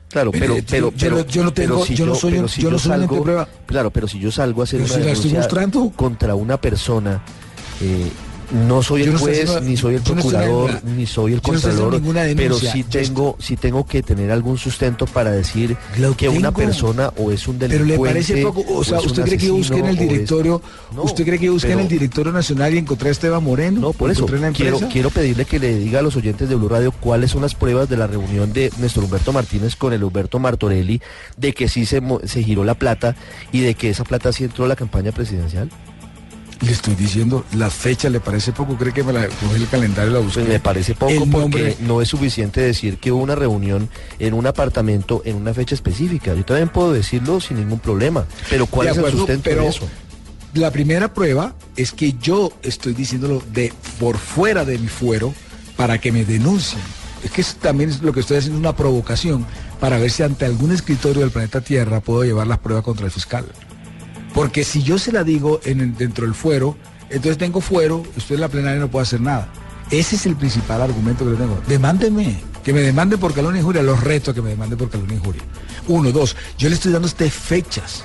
Claro, 0.10 0.32
pero, 0.32 0.56
pero, 0.70 0.92
yo- 0.96 1.26
yo 1.28 1.44
no- 1.44 1.54
tengo- 1.54 1.86
si 1.86 1.94
yo 1.96 2.06
no 2.06 2.16
soy 2.16 2.32
si 2.50 2.62
yo 2.64 2.72
no 2.72 2.80
soy 2.80 2.92
salgo- 2.92 3.22
prueba. 3.22 3.48
Claro, 3.68 3.92
pero 3.92 4.08
si 4.08 4.20
yo 4.20 4.32
salgo 4.32 4.62
a 4.62 4.64
hacer 4.64 4.80
Pero 4.82 4.94
una 4.94 5.00
si 5.02 5.06
la 5.06 5.12
estoy 5.12 5.30
denuncia 5.32 5.40
mostrando. 5.58 5.92
contra 5.96 6.34
una 6.36 6.60
persona, 6.60 7.22
eh, 7.82 8.10
no 8.52 8.82
soy 8.82 9.02
Yo 9.02 9.08
el 9.08 9.14
no 9.14 9.20
juez, 9.20 9.40
haciendo- 9.50 9.62
ni 9.70 9.78
soy 9.78 9.96
el 9.96 10.00
no 10.04 10.14
procurador, 10.14 10.84
ni 10.84 11.06
soy 11.06 11.32
el 11.34 11.38
no 11.38 11.42
contralor, 11.44 12.02
pero 12.36 12.56
sí 12.58 12.84
tengo, 12.84 13.36
sí 13.40 13.58
tengo 13.58 13.86
que 13.86 14.02
tener 14.02 14.32
algún 14.32 14.58
sustento 14.58 15.06
para 15.06 15.32
decir 15.32 15.78
Lo 15.98 16.16
que 16.18 16.30
una 16.30 16.52
persona 16.52 17.12
o 17.18 17.32
es 17.32 17.48
un 17.48 17.58
Pero 17.58 17.74
delincuente. 17.86 18.04
le 18.04 18.14
parece 18.14 18.42
poco, 18.44 18.64
o 18.74 18.84
sea, 18.84 19.00
¿usted 19.00 19.24
cree 19.24 19.38
que 19.38 19.48
yo 19.48 19.56
busqué 19.56 19.80
en 19.80 19.86
el 19.86 19.96
es- 19.98 20.10
directorio, 20.10 20.62
usted 20.98 21.26
cree 21.26 21.40
que 21.40 21.46
yo 21.46 21.54
busqué 21.54 21.68
en 21.72 21.78
pero- 21.78 21.88
el 21.88 21.88
directorio 21.90 22.32
nacional 22.32 22.74
y 22.74 22.78
encontré 22.80 23.10
a 23.10 23.12
Esteban 23.12 23.44
Moreno? 23.44 23.80
No, 23.82 23.94
por 23.94 24.10
eso 24.12 24.22
¿Encontré 24.22 24.38
en 24.38 24.44
la 24.44 24.52
quiero, 24.52 24.80
quiero 24.92 25.10
pedirle 25.10 25.46
que 25.46 25.60
le 25.60 25.76
diga 25.78 26.00
a 26.00 26.02
los 26.02 26.16
oyentes 26.16 26.50
de 26.50 26.56
Blue 26.56 26.70
Radio 26.70 26.92
cuáles 26.92 27.32
son 27.32 27.42
las 27.42 27.56
pruebas 27.56 27.88
de 27.90 27.98
la 27.98 28.08
reunión 28.08 28.52
de 28.54 28.72
Néstor 28.80 29.04
Humberto 29.04 29.32
Martínez 29.32 29.76
con 29.76 29.94
el 29.94 30.04
Humberto 30.04 30.40
Martorelli, 30.40 31.02
de 31.38 31.54
que 31.54 31.68
sí 31.70 31.86
se, 31.86 32.02
se 32.26 32.44
giró 32.44 32.64
la 32.64 32.74
plata 32.76 33.16
y 33.52 33.60
de 33.62 33.76
que 33.76 33.90
esa 33.90 34.04
plata 34.04 34.34
sí 34.34 34.44
entró 34.44 34.66
a 34.66 34.68
la 34.68 34.76
campaña 34.76 35.12
presidencial. 35.12 35.70
Le 36.62 36.72
estoy 36.74 36.96
diciendo, 36.96 37.46
la 37.54 37.70
fecha 37.70 38.10
le 38.10 38.20
parece 38.20 38.52
poco, 38.52 38.76
cree 38.76 38.92
que 38.94 39.02
me 39.04 39.14
la 39.14 39.28
cogí 39.28 39.56
el 39.56 39.68
calendario 39.70 40.12
y 40.12 40.14
la 40.14 40.20
busqué. 40.20 40.40
Pues 40.42 40.50
me 40.50 40.60
parece 40.60 40.94
poco 40.94 41.12
El 41.12 41.20
porque 41.20 41.40
nombre- 41.40 41.78
no 41.80 42.02
es 42.02 42.10
suficiente 42.10 42.60
decir 42.60 42.98
que 42.98 43.14
hubo 43.14 43.22
una 43.24 43.36
reunión 43.36 43.90
en 44.20 44.34
un 44.34 44.46
apartamento 44.46 45.22
en 45.24 45.38
una 45.38 45.54
fecha 45.54 45.74
específica. 45.74 46.34
Yo 46.36 46.44
también 46.44 46.68
puedo 46.68 46.92
decirlo 46.92 47.40
sin 47.40 47.58
ningún 47.58 47.80
problema. 47.80 48.26
Pero 48.50 48.66
¿cuál 48.66 48.88
De 48.88 48.92
es 48.92 48.98
el 48.98 49.04
acuerdo, 49.04 49.18
sustento 49.20 49.44
pero 49.50 49.62
de 49.64 49.68
eso? 49.70 49.88
La 50.54 50.70
primera 50.72 51.14
prueba 51.14 51.56
es 51.78 51.92
que 51.94 52.14
yo 52.22 52.52
estoy 52.62 52.94
diciéndolo 52.94 53.42
de 53.54 53.72
por 54.00 54.18
fuera 54.18 54.66
de 54.66 54.78
mi 54.80 54.88
fuero 54.88 55.34
para 55.78 55.98
que 56.00 56.12
me 56.12 56.26
denuncien. 56.26 56.82
Es 57.24 57.32
que 57.32 57.40
es- 57.42 57.56
también 57.56 57.90
es 57.90 58.02
lo 58.02 58.12
que 58.12 58.20
estoy 58.20 58.38
haciendo 58.38 58.60
una 58.60 58.76
provocación 58.76 59.46
para 59.80 59.98
ver 59.98 60.12
si 60.12 60.24
ante 60.24 60.44
algún 60.46 60.74
escritorio 60.74 61.22
del 61.22 61.32
planeta 61.32 61.62
Tierra 61.62 62.02
puedo 62.02 62.24
llevar 62.26 62.48
las 62.48 62.58
pruebas 62.60 62.84
contra 62.84 63.06
el 63.06 63.12
fiscal. 63.12 63.46
Porque 64.34 64.64
si 64.64 64.84
yo 64.84 64.98
se 64.98 65.12
la 65.12 65.24
digo 65.24 65.60
dentro 65.64 66.26
del 66.26 66.36
fuero, 66.36 66.78
entonces 67.10 67.38
tengo 67.38 67.62
fuero, 67.62 68.04
estoy 68.16 68.36
en 68.36 68.42
la 68.42 68.48
plenaria 68.48 68.78
y 68.78 68.80
no 68.80 68.92
puedo 68.92 69.04
hacer 69.04 69.22
nada. 69.22 69.52
Ese 69.92 70.16
es 70.16 70.26
el 70.26 70.36
principal 70.36 70.82
argumento 70.82 71.26
que 71.26 71.32
le 71.32 71.38
tengo. 71.38 71.60
Demándeme, 71.68 72.40
que 72.64 72.74
me 72.74 72.82
demande 72.82 73.18
por 73.18 73.34
calumnia 73.34 73.58
e 73.58 73.62
injuria, 73.62 73.82
los 73.82 74.04
reto 74.04 74.32
a 74.32 74.34
que 74.34 74.42
me 74.42 74.52
demande 74.52 74.78
por 74.78 74.90
calumnia 74.90 75.16
e 75.16 75.18
injuria. 75.18 75.42
Uno, 75.88 76.12
dos, 76.12 76.36
yo 76.58 76.70
le 76.70 76.76
estoy 76.76 76.92
dando 76.92 77.08
a 77.08 77.10
usted 77.12 77.30
fechas. 77.30 78.04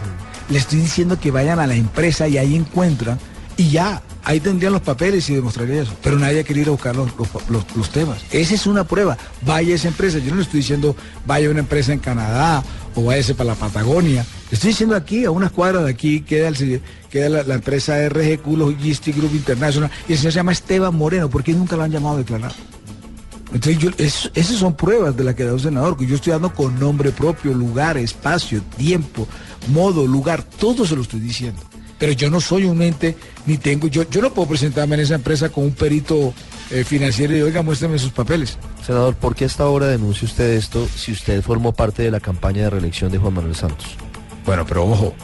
Le 0.48 0.58
estoy 0.58 0.80
diciendo 0.80 1.20
que 1.20 1.30
vayan 1.30 1.58
a 1.58 1.66
la 1.66 1.74
empresa 1.74 2.26
y 2.28 2.38
ahí 2.38 2.54
encuentran 2.54 3.18
y 3.56 3.70
ya, 3.70 4.02
ahí 4.24 4.40
tendrían 4.40 4.72
los 4.72 4.82
papeles 4.82 5.28
y 5.30 5.34
demostraría 5.34 5.82
eso. 5.82 5.92
Pero 6.02 6.18
nadie 6.18 6.40
ha 6.40 6.44
querido 6.44 6.72
buscar 6.72 6.96
los, 6.96 7.08
los- 7.16 7.64
los- 7.76 7.90
temas. 7.90 8.18
Esa 8.32 8.54
es 8.54 8.66
una 8.66 8.84
prueba. 8.84 9.16
Vaya 9.46 9.74
esa 9.74 9.88
empresa. 9.88 10.18
Yo 10.18 10.30
no 10.30 10.36
le 10.36 10.42
estoy 10.42 10.60
diciendo 10.60 10.96
vaya 11.26 11.48
una 11.50 11.60
empresa 11.60 11.92
en 11.92 12.00
Canadá 12.00 12.62
o 12.94 13.04
váyase 13.04 13.34
para 13.34 13.50
la 13.50 13.54
Patagonia. 13.56 14.24
Estoy 14.50 14.70
diciendo 14.70 14.96
aquí, 14.96 15.24
a 15.24 15.30
unas 15.30 15.52
cuadras 15.52 15.84
de 15.84 15.90
aquí, 15.90 16.20
queda, 16.22 16.48
el, 16.48 16.80
queda 17.10 17.42
la, 17.44 17.54
empresa 17.54 17.96
RGQ 18.08 18.46
Logistic 18.56 19.16
Group 19.16 19.34
International 19.34 19.90
y 20.08 20.12
el 20.12 20.18
señor 20.18 20.32
se 20.32 20.36
llama 20.38 20.52
Esteban 20.52 20.94
Moreno. 20.96 21.28
¿Por 21.30 21.42
qué 21.44 21.52
nunca 21.52 21.76
lo 21.76 21.82
han 21.84 21.90
llamado 21.92 22.16
a 22.16 22.18
declarar? 22.18 22.52
Entonces, 23.52 23.92
es- 23.98 24.30
esas 24.34 24.56
son 24.56 24.74
pruebas 24.74 25.16
de 25.16 25.22
las 25.24 25.34
que 25.36 25.44
da 25.44 25.52
un 25.52 25.60
senador, 25.60 25.96
que 25.96 26.06
yo 26.06 26.16
estoy 26.16 26.32
dando 26.32 26.52
con 26.52 26.78
nombre 26.80 27.10
propio, 27.12 27.52
lugar, 27.54 27.96
espacio, 27.96 28.62
tiempo, 28.76 29.28
modo, 29.68 30.06
lugar, 30.06 30.42
todo 30.42 30.84
se 30.86 30.96
lo 30.96 31.02
estoy 31.02 31.20
diciendo. 31.20 31.60
Pero 32.04 32.12
yo 32.12 32.28
no 32.28 32.38
soy 32.38 32.64
un 32.64 32.82
ente, 32.82 33.16
ni 33.46 33.56
tengo, 33.56 33.86
yo, 33.86 34.02
yo 34.10 34.20
no 34.20 34.28
puedo 34.34 34.46
presentarme 34.46 34.94
en 34.96 35.00
esa 35.00 35.14
empresa 35.14 35.48
con 35.48 35.64
un 35.64 35.72
perito 35.72 36.34
eh, 36.70 36.84
financiero 36.84 37.34
y 37.34 37.40
oiga, 37.40 37.62
muéstrame 37.62 37.98
sus 37.98 38.12
papeles. 38.12 38.58
Senador, 38.86 39.14
¿por 39.14 39.34
qué 39.34 39.46
hasta 39.46 39.62
ahora 39.62 39.86
denuncia 39.86 40.28
usted 40.28 40.50
esto 40.50 40.86
si 40.94 41.12
usted 41.12 41.40
formó 41.40 41.72
parte 41.72 42.02
de 42.02 42.10
la 42.10 42.20
campaña 42.20 42.64
de 42.64 42.68
reelección 42.68 43.10
de 43.10 43.16
Juan 43.16 43.32
Manuel 43.32 43.56
Santos? 43.56 43.86
Bueno, 44.44 44.66
pero 44.66 44.84
ojo, 44.84 45.14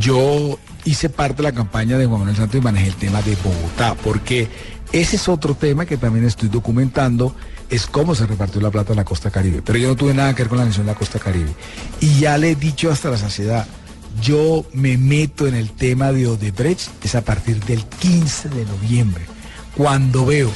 yo 0.00 0.58
hice 0.86 1.10
parte 1.10 1.42
de 1.42 1.42
la 1.42 1.52
campaña 1.52 1.98
de 1.98 2.06
Juan 2.06 2.20
Manuel 2.20 2.38
Santos 2.38 2.58
y 2.58 2.64
manejé 2.64 2.86
el 2.86 2.96
tema 2.96 3.20
de 3.20 3.36
Bogotá, 3.44 3.94
porque 4.02 4.48
Ese 4.92 5.16
es 5.16 5.26
otro 5.28 5.54
tema 5.54 5.86
que 5.86 5.96
también 5.96 6.26
estoy 6.26 6.50
documentando, 6.50 7.34
es 7.70 7.86
cómo 7.86 8.14
se 8.14 8.26
repartió 8.26 8.60
la 8.60 8.70
plata 8.70 8.92
en 8.92 8.98
la 8.98 9.04
costa 9.04 9.30
caribe. 9.30 9.62
Pero 9.64 9.78
yo 9.78 9.88
no 9.88 9.96
tuve 9.96 10.12
nada 10.12 10.34
que 10.34 10.42
ver 10.42 10.48
con 10.50 10.58
la 10.58 10.66
nación 10.66 10.84
de 10.84 10.92
la 10.92 10.98
costa 10.98 11.18
caribe. 11.18 11.50
Y 12.00 12.20
ya 12.20 12.36
le 12.36 12.50
he 12.50 12.54
dicho 12.54 12.90
hasta 12.90 13.08
la 13.08 13.16
saciedad, 13.16 13.66
yo 14.20 14.64
me 14.72 14.96
meto 14.98 15.46
en 15.46 15.54
el 15.54 15.70
tema 15.70 16.12
de 16.12 16.26
Odebrecht, 16.26 17.04
es 17.04 17.14
a 17.14 17.22
partir 17.22 17.62
del 17.64 17.84
15 17.84 18.48
de 18.50 18.64
noviembre, 18.64 19.24
cuando 19.76 20.26
veo 20.26 20.50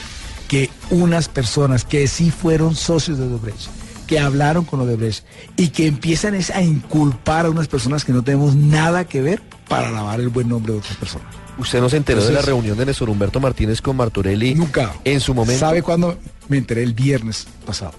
que 0.49 0.71
unas 0.90 1.29
personas 1.29 1.85
que 1.85 2.07
sí 2.07 2.31
fueron 2.31 2.77
socios 2.77 3.19
de 3.19 3.25
Odebrecht, 3.25 3.69
que 4.07 4.21
hablaron 4.21 4.64
con 4.64 4.81
Odebrecht 4.81 5.25
y 5.57 5.69
que 5.69 5.87
empiezan 5.87 6.35
es 6.35 6.51
a 6.51 6.62
inculpar 6.62 7.47
a 7.47 7.51
unas 7.51 7.69
personas 7.69 8.05
que 8.05 8.12
no 8.12 8.23
tenemos 8.23 8.55
nada 8.55 9.05
que 9.05 9.21
ver 9.21 9.42
para 9.69 9.90
lavar 9.90 10.21
el 10.21 10.29
buen 10.29 10.49
nombre 10.49 10.73
de 10.73 10.79
otras 10.79 10.97
personas. 10.97 11.27
¿Usted 11.59 11.81
no 11.81 11.88
se 11.88 11.97
enteró 11.97 12.23
de 12.23 12.33
la 12.33 12.42
reunión 12.42 12.77
de 12.77 12.85
Néstor 12.85 13.09
Humberto 13.09 13.40
Martínez 13.40 13.81
con 13.81 13.97
Martorelli? 13.97 14.55
Nunca. 14.55 14.95
En 15.05 15.21
su 15.21 15.35
momento. 15.35 15.59
¿Sabe 15.59 15.83
cuándo? 15.83 16.19
Me 16.49 16.59
enteré 16.59 16.83
el 16.83 16.92
viernes 16.92 17.47
pasado. 17.64 17.95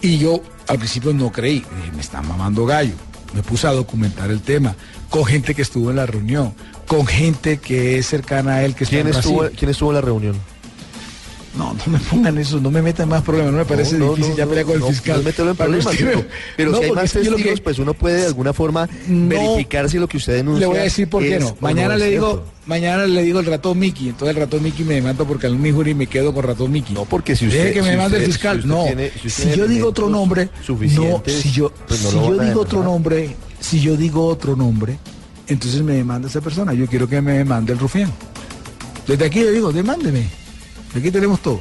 Y 0.00 0.18
yo 0.18 0.40
al 0.68 0.78
principio 0.78 1.12
no 1.12 1.30
creí. 1.30 1.56
Dije, 1.56 1.92
me 1.94 2.00
están 2.00 2.26
mamando 2.26 2.64
gallo. 2.64 2.94
Me 3.34 3.42
puse 3.42 3.66
a 3.66 3.72
documentar 3.72 4.30
el 4.30 4.40
tema 4.40 4.74
con 5.10 5.24
gente 5.24 5.54
que 5.54 5.62
estuvo 5.62 5.90
en 5.90 5.96
la 5.96 6.06
reunión, 6.06 6.54
con 6.86 7.06
gente 7.06 7.58
que 7.58 7.98
es 7.98 8.06
cercana 8.06 8.56
a 8.56 8.64
él, 8.64 8.74
que 8.74 8.84
está 8.84 8.96
¿Quién 8.96 9.06
en 9.06 9.12
Brasil. 9.12 9.32
estuvo, 9.32 9.50
¿Quién 9.56 9.70
estuvo 9.70 9.90
en 9.90 9.94
la 9.96 10.00
reunión? 10.00 10.36
No, 11.56 11.72
no 11.74 11.92
me 11.92 11.98
pongan 11.98 12.36
eso, 12.38 12.60
no 12.60 12.70
me 12.70 12.82
metan 12.82 13.08
más 13.08 13.22
problemas, 13.22 13.52
no 13.52 13.58
me 13.58 13.64
parece 13.64 13.96
No, 13.98 14.06
no, 14.06 14.10
difícil 14.12 14.32
no, 14.32 14.36
ya 14.38 14.46
pelear 14.46 14.66
con 14.66 14.76
el 14.76 14.82
fiscal. 14.84 15.26
en 15.26 15.56
problemas, 15.56 15.96
pero, 15.98 16.24
pero 16.56 16.70
no, 16.70 16.78
si 16.78 16.84
hay 16.84 16.92
más 16.92 17.04
es 17.04 17.12
que 17.12 17.18
testigos, 17.30 17.60
pues 17.62 17.78
uno 17.78 17.94
puede 17.94 18.20
de 18.20 18.26
alguna 18.26 18.52
forma 18.52 18.88
No. 19.08 19.28
verificar 19.28 19.88
si 19.88 19.98
lo 19.98 20.06
que 20.08 20.18
usted 20.18 20.34
denuncia 20.36 20.60
Le 20.60 20.66
voy 20.66 20.78
a 20.78 20.82
decir 20.82 21.08
por 21.08 21.22
qué 21.22 21.38
no. 21.40 21.56
Mañana 21.60 21.96
le 21.96 22.10
digo, 22.10 22.26
cierto. 22.32 22.52
mañana 22.66 23.06
le 23.06 23.22
digo 23.22 23.40
el 23.40 23.46
ratón 23.46 23.78
Mickey, 23.78 24.10
entonces 24.10 24.36
el 24.36 24.42
ratón 24.42 24.62
Mickey 24.62 24.84
me 24.84 24.94
demanda 24.94 25.24
porque 25.24 25.46
al 25.46 25.56
mismo 25.56 25.82
y 25.82 25.94
me 25.94 26.06
quedo 26.06 26.32
con 26.34 26.44
ratón 26.44 26.70
Mickey. 26.70 26.94
No, 26.94 27.06
porque 27.06 27.34
si 27.34 27.46
Deje 27.46 27.58
usted- 27.58 27.72
que 27.74 27.82
me 27.82 27.90
si 27.92 27.96
mande 27.96 28.18
el 28.18 28.24
fiscal. 28.26 28.62
si 28.62 28.68
no, 28.68 28.84
tiene- 28.84 29.10
si 29.22 29.30
si 29.30 29.50
yo 29.56 29.66
digo 29.66 29.88
otro 29.88 30.08
nombre, 30.10 30.50
no, 30.68 30.76
si 31.26 31.50
yo, 31.50 31.72
pues 31.86 32.02
no 32.04 32.10
si 32.10 32.16
yo 32.16 32.40
a 32.40 32.44
digo 32.44 32.60
otro 32.60 32.82
nombre, 32.84 33.34
si 33.58 33.80
yo 33.80 33.96
digo 33.96 34.26
otro 34.26 34.54
nombre, 34.54 34.98
entonces 35.46 35.82
me 35.82 35.94
demanda 35.94 36.28
esa 36.28 36.40
persona. 36.42 36.74
Yo 36.74 36.86
quiero 36.86 37.08
que 37.08 37.20
me 37.22 37.32
demande 37.38 37.72
el 37.72 37.78
rufián. 37.78 38.12
Desde 39.06 39.24
aquí 39.24 39.40
le 39.40 39.52
digo, 39.52 39.72
demándeme. 39.72 40.28
Aquí 40.96 41.10
tenemos 41.10 41.40
todo. 41.40 41.60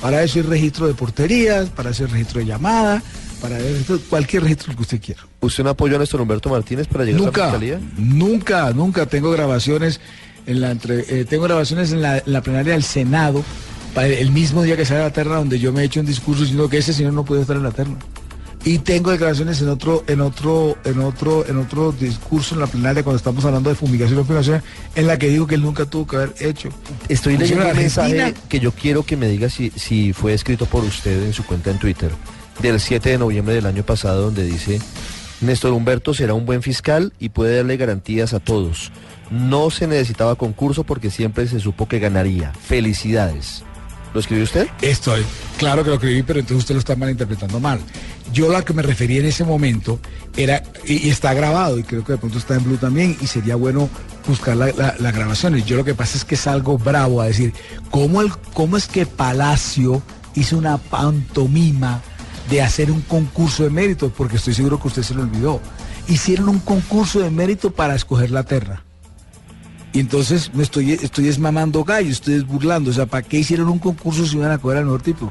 Para 0.00 0.22
eso 0.22 0.38
hay 0.40 0.42
registro 0.42 0.86
de 0.88 0.94
porterías, 0.94 1.68
para 1.70 1.90
hacer 1.90 2.10
registro 2.10 2.40
de 2.40 2.46
llamada, 2.46 3.02
para 3.40 3.58
registro- 3.58 4.00
cualquier 4.08 4.42
registro 4.42 4.74
que 4.74 4.82
usted 4.82 5.00
quiera. 5.00 5.22
¿Usted 5.40 5.62
no 5.64 5.70
apoyó 5.70 5.96
a 5.96 5.98
Néstor 6.00 6.20
Humberto 6.20 6.48
Martínez 6.48 6.86
para 6.88 7.04
llegar 7.04 7.20
a 7.20 7.24
la 7.24 7.30
fiscalía? 7.50 7.80
nunca, 7.96 8.72
nunca 8.72 9.06
tengo 9.06 9.30
grabaciones 9.30 10.00
en 10.46 10.60
la 10.60 10.72
entre- 10.72 11.04
eh, 11.20 11.24
tengo 11.24 11.44
grabaciones 11.44 11.92
en 11.92 12.02
la, 12.02 12.18
en 12.18 12.32
la 12.32 12.40
plenaria 12.42 12.72
del 12.72 12.82
Senado 12.82 13.44
para 13.94 14.08
el 14.08 14.30
mismo 14.32 14.62
día 14.62 14.76
que 14.76 14.84
sale 14.84 15.00
la 15.00 15.12
terna 15.12 15.36
donde 15.36 15.58
yo 15.60 15.72
me 15.72 15.82
he 15.82 15.84
hecho 15.84 16.00
un 16.00 16.06
discurso 16.06 16.40
diciendo 16.42 16.68
que 16.68 16.78
ese 16.78 16.92
señor 16.92 17.12
no 17.12 17.24
puede 17.24 17.42
estar 17.42 17.56
en 17.56 17.62
la 17.62 17.70
terna. 17.70 17.96
Y 18.64 18.78
tengo 18.78 19.10
declaraciones 19.10 19.60
en 19.60 19.68
otro, 19.68 20.04
en 20.06 20.20
otro, 20.20 20.76
en 20.84 21.00
otro, 21.00 21.44
en 21.46 21.58
otro 21.58 21.90
discurso 21.90 22.54
en 22.54 22.60
la 22.60 22.68
plenaria 22.68 23.02
cuando 23.02 23.16
estamos 23.16 23.44
hablando 23.44 23.70
de 23.70 23.76
fumigación 23.76 24.20
y 24.20 24.24
fumigación, 24.24 24.62
en 24.94 25.06
la 25.08 25.18
que 25.18 25.28
digo 25.28 25.48
que 25.48 25.56
él 25.56 25.62
nunca 25.62 25.84
tuvo 25.84 26.06
que 26.06 26.16
haber 26.16 26.34
hecho. 26.38 26.68
Estoy 27.08 27.36
leyendo 27.36 27.66
un 27.66 27.76
mensaje 27.76 28.34
que 28.48 28.60
yo 28.60 28.70
quiero 28.70 29.02
que 29.02 29.16
me 29.16 29.26
diga 29.26 29.50
si, 29.50 29.70
si 29.70 30.12
fue 30.12 30.32
escrito 30.32 30.66
por 30.66 30.84
usted 30.84 31.24
en 31.24 31.32
su 31.32 31.44
cuenta 31.44 31.72
en 31.72 31.78
Twitter, 31.78 32.12
del 32.60 32.78
7 32.78 33.10
de 33.10 33.18
noviembre 33.18 33.54
del 33.54 33.66
año 33.66 33.82
pasado, 33.82 34.22
donde 34.22 34.44
dice, 34.44 34.80
Néstor 35.40 35.72
Humberto 35.72 36.14
será 36.14 36.34
un 36.34 36.46
buen 36.46 36.62
fiscal 36.62 37.12
y 37.18 37.30
puede 37.30 37.56
darle 37.56 37.76
garantías 37.76 38.32
a 38.32 38.38
todos. 38.38 38.92
No 39.30 39.70
se 39.70 39.88
necesitaba 39.88 40.36
concurso 40.36 40.84
porque 40.84 41.10
siempre 41.10 41.48
se 41.48 41.58
supo 41.58 41.88
que 41.88 41.98
ganaría. 41.98 42.52
Felicidades. 42.52 43.64
¿Lo 44.14 44.20
escribió 44.20 44.44
usted? 44.44 44.68
Estoy, 44.82 45.24
claro 45.56 45.82
que 45.82 45.88
lo 45.88 45.94
escribí, 45.94 46.22
pero 46.22 46.38
entonces 46.40 46.58
usted 46.58 46.74
lo 46.74 46.80
está 46.80 46.96
malinterpretando 46.96 47.58
mal. 47.60 47.80
Yo 48.32 48.48
lo 48.52 48.62
que 48.64 48.74
me 48.74 48.82
refería 48.82 49.20
en 49.20 49.26
ese 49.26 49.44
momento 49.44 49.98
era, 50.36 50.62
y, 50.84 51.08
está 51.08 51.32
grabado, 51.32 51.78
y 51.78 51.82
creo 51.82 52.04
que 52.04 52.12
de 52.12 52.18
pronto 52.18 52.36
está 52.38 52.54
en 52.56 52.64
Blue 52.64 52.76
también, 52.76 53.16
y 53.22 53.26
sería 53.26 53.56
bueno 53.56 53.88
buscar 54.26 54.56
la- 54.56 54.72
la- 54.72 54.94
las 54.98 55.14
grabaciones. 55.14 55.64
Yo 55.64 55.76
lo 55.76 55.84
que 55.84 55.94
pasa 55.94 56.16
es 56.18 56.24
que 56.26 56.34
es 56.34 56.46
algo 56.46 56.76
bravo 56.78 57.20
a 57.22 57.26
decir, 57.26 57.54
¿cómo, 57.90 58.20
el, 58.20 58.30
¿cómo 58.52 58.76
es 58.76 58.86
que 58.86 59.06
Palacio 59.06 60.02
hizo 60.34 60.58
una 60.58 60.76
pantomima 60.78 62.02
de 62.50 62.60
hacer 62.62 62.90
un 62.90 63.00
concurso 63.02 63.62
de 63.64 63.70
méritos? 63.70 64.12
Porque 64.16 64.36
estoy 64.36 64.52
seguro 64.54 64.78
que 64.80 64.88
usted 64.88 65.02
se 65.02 65.14
lo 65.14 65.22
olvidó. 65.22 65.60
Hicieron 66.08 66.48
un 66.50 66.58
concurso 66.58 67.20
de 67.20 67.30
mérito 67.30 67.70
para 67.70 67.94
escoger 67.94 68.30
la 68.30 68.42
terra. 68.42 68.84
Y 69.92 70.00
entonces 70.00 70.52
me 70.54 70.62
estoy, 70.62 70.92
estoy 70.92 71.24
desmamando 71.24 71.84
gallo, 71.84 72.10
estoy 72.10 72.34
desburlando. 72.34 72.90
O 72.90 72.94
sea, 72.94 73.06
¿para 73.06 73.22
qué 73.22 73.38
hicieron 73.40 73.68
un 73.68 73.78
concurso 73.78 74.26
si 74.26 74.36
iban 74.36 74.50
a 74.50 74.58
coger 74.58 74.78
al 74.78 74.84
mejor 74.84 75.02
tipo? 75.02 75.30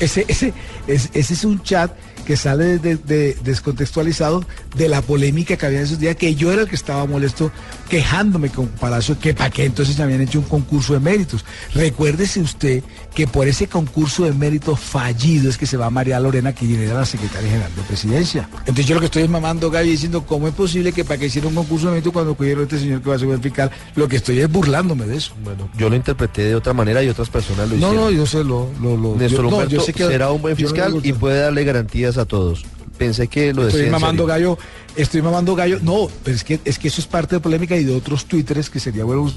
Ese, 0.00 0.24
ese, 0.28 0.52
es- 0.86 1.10
ese 1.12 1.34
es 1.34 1.44
un 1.44 1.62
chat 1.62 1.92
que 2.26 2.36
sale 2.36 2.78
de- 2.78 2.96
de- 2.96 3.36
descontextualizado 3.44 4.44
de 4.76 4.88
la 4.88 5.00
polémica 5.02 5.56
que 5.56 5.64
había 5.66 5.78
en 5.78 5.84
esos 5.84 5.98
días, 5.98 6.16
que 6.16 6.34
yo 6.34 6.52
era 6.52 6.62
el 6.62 6.68
que 6.68 6.74
estaba 6.74 7.06
molesto 7.06 7.50
quejándome 7.88 8.50
con 8.50 8.66
Palacio, 8.66 9.18
que 9.18 9.32
para 9.32 9.50
qué 9.50 9.64
entonces 9.64 9.98
habían 10.00 10.20
hecho 10.20 10.40
un 10.40 10.44
concurso 10.46 10.92
de 10.94 11.00
méritos. 11.00 11.44
Recuérdese 11.74 12.40
usted 12.40 12.82
que 13.14 13.26
por 13.26 13.46
ese 13.48 13.68
concurso 13.68 14.24
de 14.24 14.32
méritos 14.32 14.78
fallido 14.80 15.48
es 15.48 15.56
que 15.56 15.66
se 15.66 15.76
va 15.76 15.88
María 15.90 16.18
Lorena, 16.20 16.52
que 16.54 16.66
era 16.84 16.94
la 16.94 17.06
secretaria 17.06 17.48
general 17.48 17.70
de 17.76 17.82
presidencia. 17.82 18.48
Entonces 18.60 18.86
yo 18.86 18.94
lo 18.94 19.00
que 19.00 19.06
estoy 19.06 19.22
es 19.22 19.30
mamando 19.30 19.70
gallo 19.70 19.88
y 19.88 19.92
diciendo, 19.92 20.26
¿cómo 20.26 20.48
es 20.48 20.54
posible 20.54 20.92
que 20.92 21.04
para 21.04 21.18
que 21.18 21.26
hiciera 21.26 21.46
un 21.48 21.54
concurso 21.54 21.86
de 21.86 21.92
méritos 21.92 22.12
cuando 22.12 22.34
cogieron 22.36 22.62
a 22.62 22.64
este 22.64 22.78
señor 22.80 23.02
que 23.02 23.08
va 23.08 23.16
a 23.16 23.18
ser 23.18 23.38
fiscal? 23.38 23.70
Lo 23.94 24.08
que 24.08 24.16
estoy 24.16 24.40
es 24.40 24.50
burlándome 24.50 25.06
de 25.06 25.16
eso. 25.16 25.32
Bueno, 25.44 25.68
yo 25.78 25.88
lo 25.88 25.96
interpreté 25.96 26.42
de 26.44 26.54
otra 26.56 26.72
manera 26.72 27.02
y 27.02 27.08
otras 27.08 27.28
personas 27.30 27.68
lo 27.70 27.76
No, 27.76 27.86
hicieron. 27.88 27.96
no, 27.96 28.10
yo 28.10 28.26
sé 28.26 28.38
lo... 28.44 28.68
lo, 28.80 28.96
lo 28.96 29.26
yo- 29.28 29.42
no, 29.42 29.64
yo 29.68 29.80
sé 29.80 29.92
que- 29.92 30.06
será 30.06 30.30
un 30.30 30.42
buen 30.42 30.52
no 30.54 30.56
fiscal 30.56 31.00
y 31.02 31.12
puede 31.12 31.40
darle 31.40 31.64
garantías 31.64 32.15
a 32.18 32.24
todos. 32.24 32.64
Pensé 32.98 33.28
que 33.28 33.52
lo 33.52 33.64
decía 33.64 33.80
Estoy 33.80 33.92
mamando 33.92 34.26
gallo, 34.26 34.58
estoy 34.96 35.22
mamando 35.22 35.54
gallo. 35.54 35.78
No, 35.82 36.08
pero 36.24 36.36
es 36.36 36.44
que 36.44 36.60
es 36.64 36.78
que 36.78 36.88
eso 36.88 37.00
es 37.00 37.06
parte 37.06 37.36
de 37.36 37.40
polémica 37.40 37.76
y 37.76 37.84
de 37.84 37.94
otros 37.94 38.24
twitters 38.26 38.70
que 38.70 38.80
sería 38.80 39.04
bueno 39.04 39.30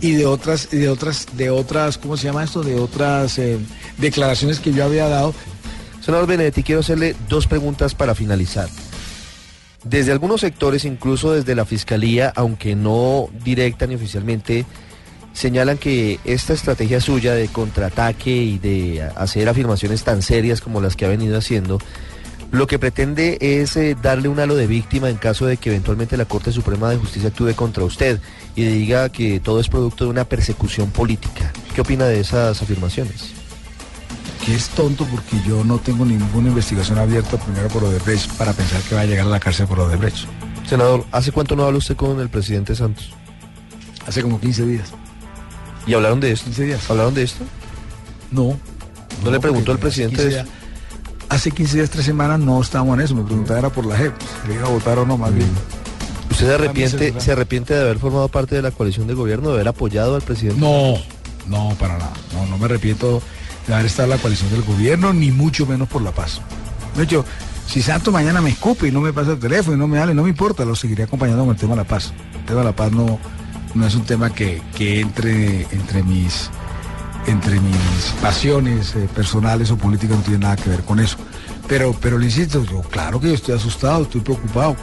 y 0.00 0.12
de 0.12 0.26
otras 0.26 0.68
y 0.72 0.76
de 0.76 0.88
otras 0.88 1.26
de 1.36 1.50
otras 1.50 1.98
¿cómo 1.98 2.16
se 2.16 2.24
llama 2.24 2.44
esto? 2.44 2.62
De 2.62 2.76
otras 2.76 3.38
eh, 3.38 3.58
declaraciones 3.98 4.60
que 4.60 4.72
yo 4.72 4.84
había 4.84 5.08
dado. 5.08 5.34
Senador 6.00 6.26
Benedetti, 6.26 6.62
quiero 6.62 6.80
hacerle 6.80 7.14
dos 7.28 7.46
preguntas 7.46 7.94
para 7.94 8.14
finalizar. 8.14 8.68
Desde 9.84 10.12
algunos 10.12 10.40
sectores, 10.40 10.84
incluso 10.84 11.32
desde 11.32 11.54
la 11.54 11.64
Fiscalía, 11.64 12.32
aunque 12.36 12.74
no 12.74 13.28
directa 13.44 13.86
ni 13.86 13.94
oficialmente, 13.94 14.66
señalan 15.32 15.78
que 15.78 16.18
esta 16.24 16.52
estrategia 16.52 17.00
suya 17.00 17.34
de 17.34 17.48
contraataque 17.48 18.34
y 18.34 18.58
de 18.58 19.02
hacer 19.16 19.48
afirmaciones 19.48 20.04
tan 20.04 20.22
serias 20.22 20.60
como 20.60 20.80
las 20.80 20.96
que 20.96 21.06
ha 21.06 21.08
venido 21.08 21.38
haciendo, 21.38 21.78
lo 22.50 22.66
que 22.66 22.80
pretende 22.80 23.38
es 23.40 23.76
eh, 23.76 23.96
darle 24.00 24.28
un 24.28 24.40
halo 24.40 24.56
de 24.56 24.66
víctima 24.66 25.08
en 25.08 25.16
caso 25.16 25.46
de 25.46 25.56
que 25.56 25.70
eventualmente 25.70 26.16
la 26.16 26.24
Corte 26.24 26.50
Suprema 26.50 26.90
de 26.90 26.96
Justicia 26.96 27.28
actúe 27.28 27.54
contra 27.54 27.84
usted 27.84 28.20
y 28.56 28.64
diga 28.64 29.08
que 29.08 29.38
todo 29.38 29.60
es 29.60 29.68
producto 29.68 30.04
de 30.04 30.10
una 30.10 30.24
persecución 30.24 30.90
política. 30.90 31.52
¿Qué 31.74 31.80
opina 31.80 32.06
de 32.06 32.18
esas 32.18 32.60
afirmaciones? 32.60 33.30
Que 34.44 34.54
es 34.56 34.68
tonto 34.70 35.04
porque 35.04 35.36
yo 35.46 35.62
no 35.62 35.78
tengo 35.78 36.04
ninguna 36.04 36.48
investigación 36.48 36.98
abierta 36.98 37.36
primero 37.36 37.68
por 37.68 37.84
Odebrecht 37.84 38.32
para 38.32 38.52
pensar 38.52 38.80
que 38.82 38.96
va 38.96 39.02
a 39.02 39.06
llegar 39.06 39.26
a 39.26 39.30
la 39.30 39.38
cárcel 39.38 39.68
por 39.68 39.78
Odebrecht. 39.78 40.26
Senador, 40.66 41.04
¿hace 41.12 41.30
cuánto 41.30 41.54
no 41.54 41.64
habla 41.64 41.78
usted 41.78 41.94
con 41.94 42.18
el 42.18 42.30
presidente 42.30 42.74
Santos? 42.74 43.12
Hace 44.08 44.22
como 44.22 44.40
15 44.40 44.66
días. 44.66 44.92
¿Y 45.86 45.94
hablaron 45.94 46.20
de 46.20 46.32
esto? 46.32 46.44
15 46.46 46.64
días. 46.64 46.90
¿Hablaron 46.90 47.14
de 47.14 47.22
esto? 47.22 47.44
No. 48.30 48.56
¿No 49.24 49.30
le 49.30 49.40
preguntó 49.40 49.72
al 49.72 49.78
presidente 49.78 50.16
15 50.22 50.28
eso? 50.28 50.44
días- 50.44 50.56
Hace 51.28 51.50
15 51.52 51.76
días, 51.76 51.90
3 51.90 52.04
semanas 52.04 52.40
no 52.40 52.60
estábamos 52.60 52.98
en 52.98 53.04
eso. 53.04 53.14
Me 53.14 53.22
preguntaba 53.22 53.58
era 53.60 53.68
por 53.70 53.86
la 53.86 53.96
JEP. 53.96 54.12
Si 54.42 54.48
le 54.48 54.54
iba 54.54 54.66
a 54.66 54.70
votar 54.70 54.98
o 54.98 55.06
no, 55.06 55.16
más 55.16 55.32
bien. 55.32 55.48
¿Usted 56.30 56.46
se 56.46 56.54
arrepiente, 56.54 57.14
se 57.20 57.32
arrepiente 57.32 57.74
de 57.74 57.80
haber 57.82 57.98
formado 57.98 58.28
parte 58.28 58.56
de 58.56 58.62
la 58.62 58.70
coalición 58.72 59.06
de 59.06 59.14
gobierno, 59.14 59.48
de 59.50 59.54
haber 59.56 59.68
apoyado 59.68 60.16
al 60.16 60.22
presidente? 60.22 60.60
No, 60.60 60.94
no, 61.46 61.74
para 61.78 61.98
nada. 61.98 62.12
No, 62.34 62.46
no 62.46 62.58
me 62.58 62.64
arrepiento 62.64 63.22
de 63.68 63.74
haber 63.74 63.86
estado 63.86 64.04
en 64.06 64.10
la 64.10 64.18
coalición 64.18 64.50
del 64.50 64.62
gobierno, 64.62 65.12
ni 65.12 65.30
mucho 65.30 65.66
menos 65.66 65.86
por 65.88 66.02
la 66.02 66.10
paz. 66.10 66.40
De 66.96 67.04
hecho, 67.04 67.24
si 67.68 67.80
Santo 67.82 68.10
mañana 68.10 68.40
me 68.40 68.50
escupe 68.50 68.88
y 68.88 68.90
no 68.90 69.00
me 69.00 69.12
pasa 69.12 69.32
el 69.32 69.38
teléfono 69.38 69.76
y 69.76 69.78
no 69.78 69.86
me 69.86 69.98
hable, 70.00 70.14
no 70.14 70.24
me 70.24 70.30
importa, 70.30 70.64
lo 70.64 70.74
seguiré 70.74 71.04
acompañando 71.04 71.44
con 71.44 71.54
el 71.54 71.60
tema 71.60 71.72
de 71.74 71.82
la 71.82 71.84
paz. 71.84 72.12
El 72.40 72.44
tema 72.46 72.60
de 72.60 72.66
la 72.66 72.74
paz 72.76 72.90
no, 72.90 73.18
no 73.74 73.86
es 73.86 73.94
un 73.94 74.04
tema 74.04 74.30
que, 74.30 74.62
que 74.76 75.00
entre 75.00 75.62
entre 75.72 76.02
mis 76.02 76.50
entre 77.26 77.60
mis 77.60 78.14
pasiones 78.20 78.94
eh, 78.96 79.08
personales 79.14 79.70
o 79.70 79.76
políticas 79.76 80.16
no 80.16 80.22
tiene 80.22 80.38
nada 80.38 80.56
que 80.56 80.70
ver 80.70 80.82
con 80.82 81.00
eso. 81.00 81.16
Pero, 81.68 81.94
pero 82.00 82.18
le 82.18 82.26
insisto, 82.26 82.64
yo 82.64 82.80
claro 82.82 83.20
que 83.20 83.28
yo 83.28 83.34
estoy 83.34 83.54
asustado, 83.54 84.02
estoy 84.02 84.22
preocupado 84.22 84.76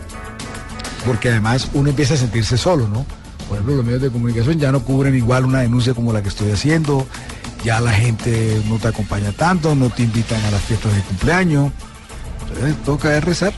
porque 1.06 1.30
además 1.30 1.70
uno 1.74 1.90
empieza 1.90 2.14
a 2.14 2.18
sentirse 2.18 2.58
solo, 2.58 2.88
¿no? 2.88 3.06
Por 3.48 3.58
ejemplo, 3.58 3.76
los 3.78 3.86
medios 3.86 4.02
de 4.02 4.10
comunicación 4.10 4.60
ya 4.60 4.72
no 4.72 4.84
cubren 4.84 5.16
igual 5.16 5.46
una 5.46 5.60
denuncia 5.60 5.94
como 5.94 6.12
la 6.12 6.22
que 6.22 6.30
estoy 6.30 6.52
haciendo, 6.52 7.08
ya 7.64 7.80
la 7.80 7.92
gente 7.92 8.62
no 8.68 8.78
te 8.78 8.90
acompaña 8.90 9.32
tanto, 9.32 9.74
no 9.74 9.90
te 9.90 10.04
invitan 10.04 10.44
a 10.46 10.52
las 10.52 10.62
fiestas 10.62 10.94
de 10.94 11.02
cumpleaños, 11.02 11.72
entonces 12.50 12.84
toca 12.84 13.18
es 13.18 13.24
rezar. 13.24 13.54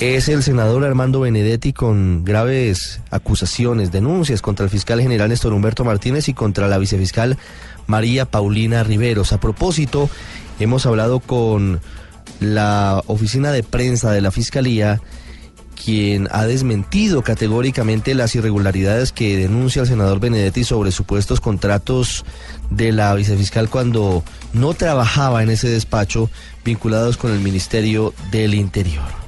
Es 0.00 0.28
el 0.28 0.44
senador 0.44 0.84
Armando 0.84 1.20
Benedetti 1.20 1.72
con 1.72 2.24
graves 2.24 3.00
acusaciones, 3.10 3.90
denuncias 3.90 4.42
contra 4.42 4.64
el 4.64 4.70
fiscal 4.70 5.00
general 5.00 5.28
Néstor 5.28 5.52
Humberto 5.52 5.84
Martínez 5.84 6.28
y 6.28 6.34
contra 6.34 6.68
la 6.68 6.78
vicefiscal 6.78 7.36
María 7.88 8.24
Paulina 8.24 8.84
Riveros. 8.84 9.32
A 9.32 9.40
propósito, 9.40 10.08
hemos 10.60 10.86
hablado 10.86 11.18
con 11.18 11.80
la 12.38 13.02
oficina 13.06 13.50
de 13.50 13.64
prensa 13.64 14.12
de 14.12 14.20
la 14.20 14.30
fiscalía 14.30 15.00
quien 15.84 16.28
ha 16.30 16.46
desmentido 16.46 17.22
categóricamente 17.22 18.14
las 18.14 18.34
irregularidades 18.36 19.10
que 19.10 19.36
denuncia 19.36 19.82
el 19.82 19.88
senador 19.88 20.20
Benedetti 20.20 20.62
sobre 20.62 20.92
supuestos 20.92 21.40
contratos 21.40 22.24
de 22.70 22.92
la 22.92 23.14
vicefiscal 23.14 23.68
cuando 23.68 24.22
no 24.52 24.74
trabajaba 24.74 25.42
en 25.42 25.50
ese 25.50 25.68
despacho 25.68 26.30
vinculados 26.64 27.16
con 27.16 27.32
el 27.32 27.40
Ministerio 27.40 28.12
del 28.30 28.54
Interior. 28.54 29.27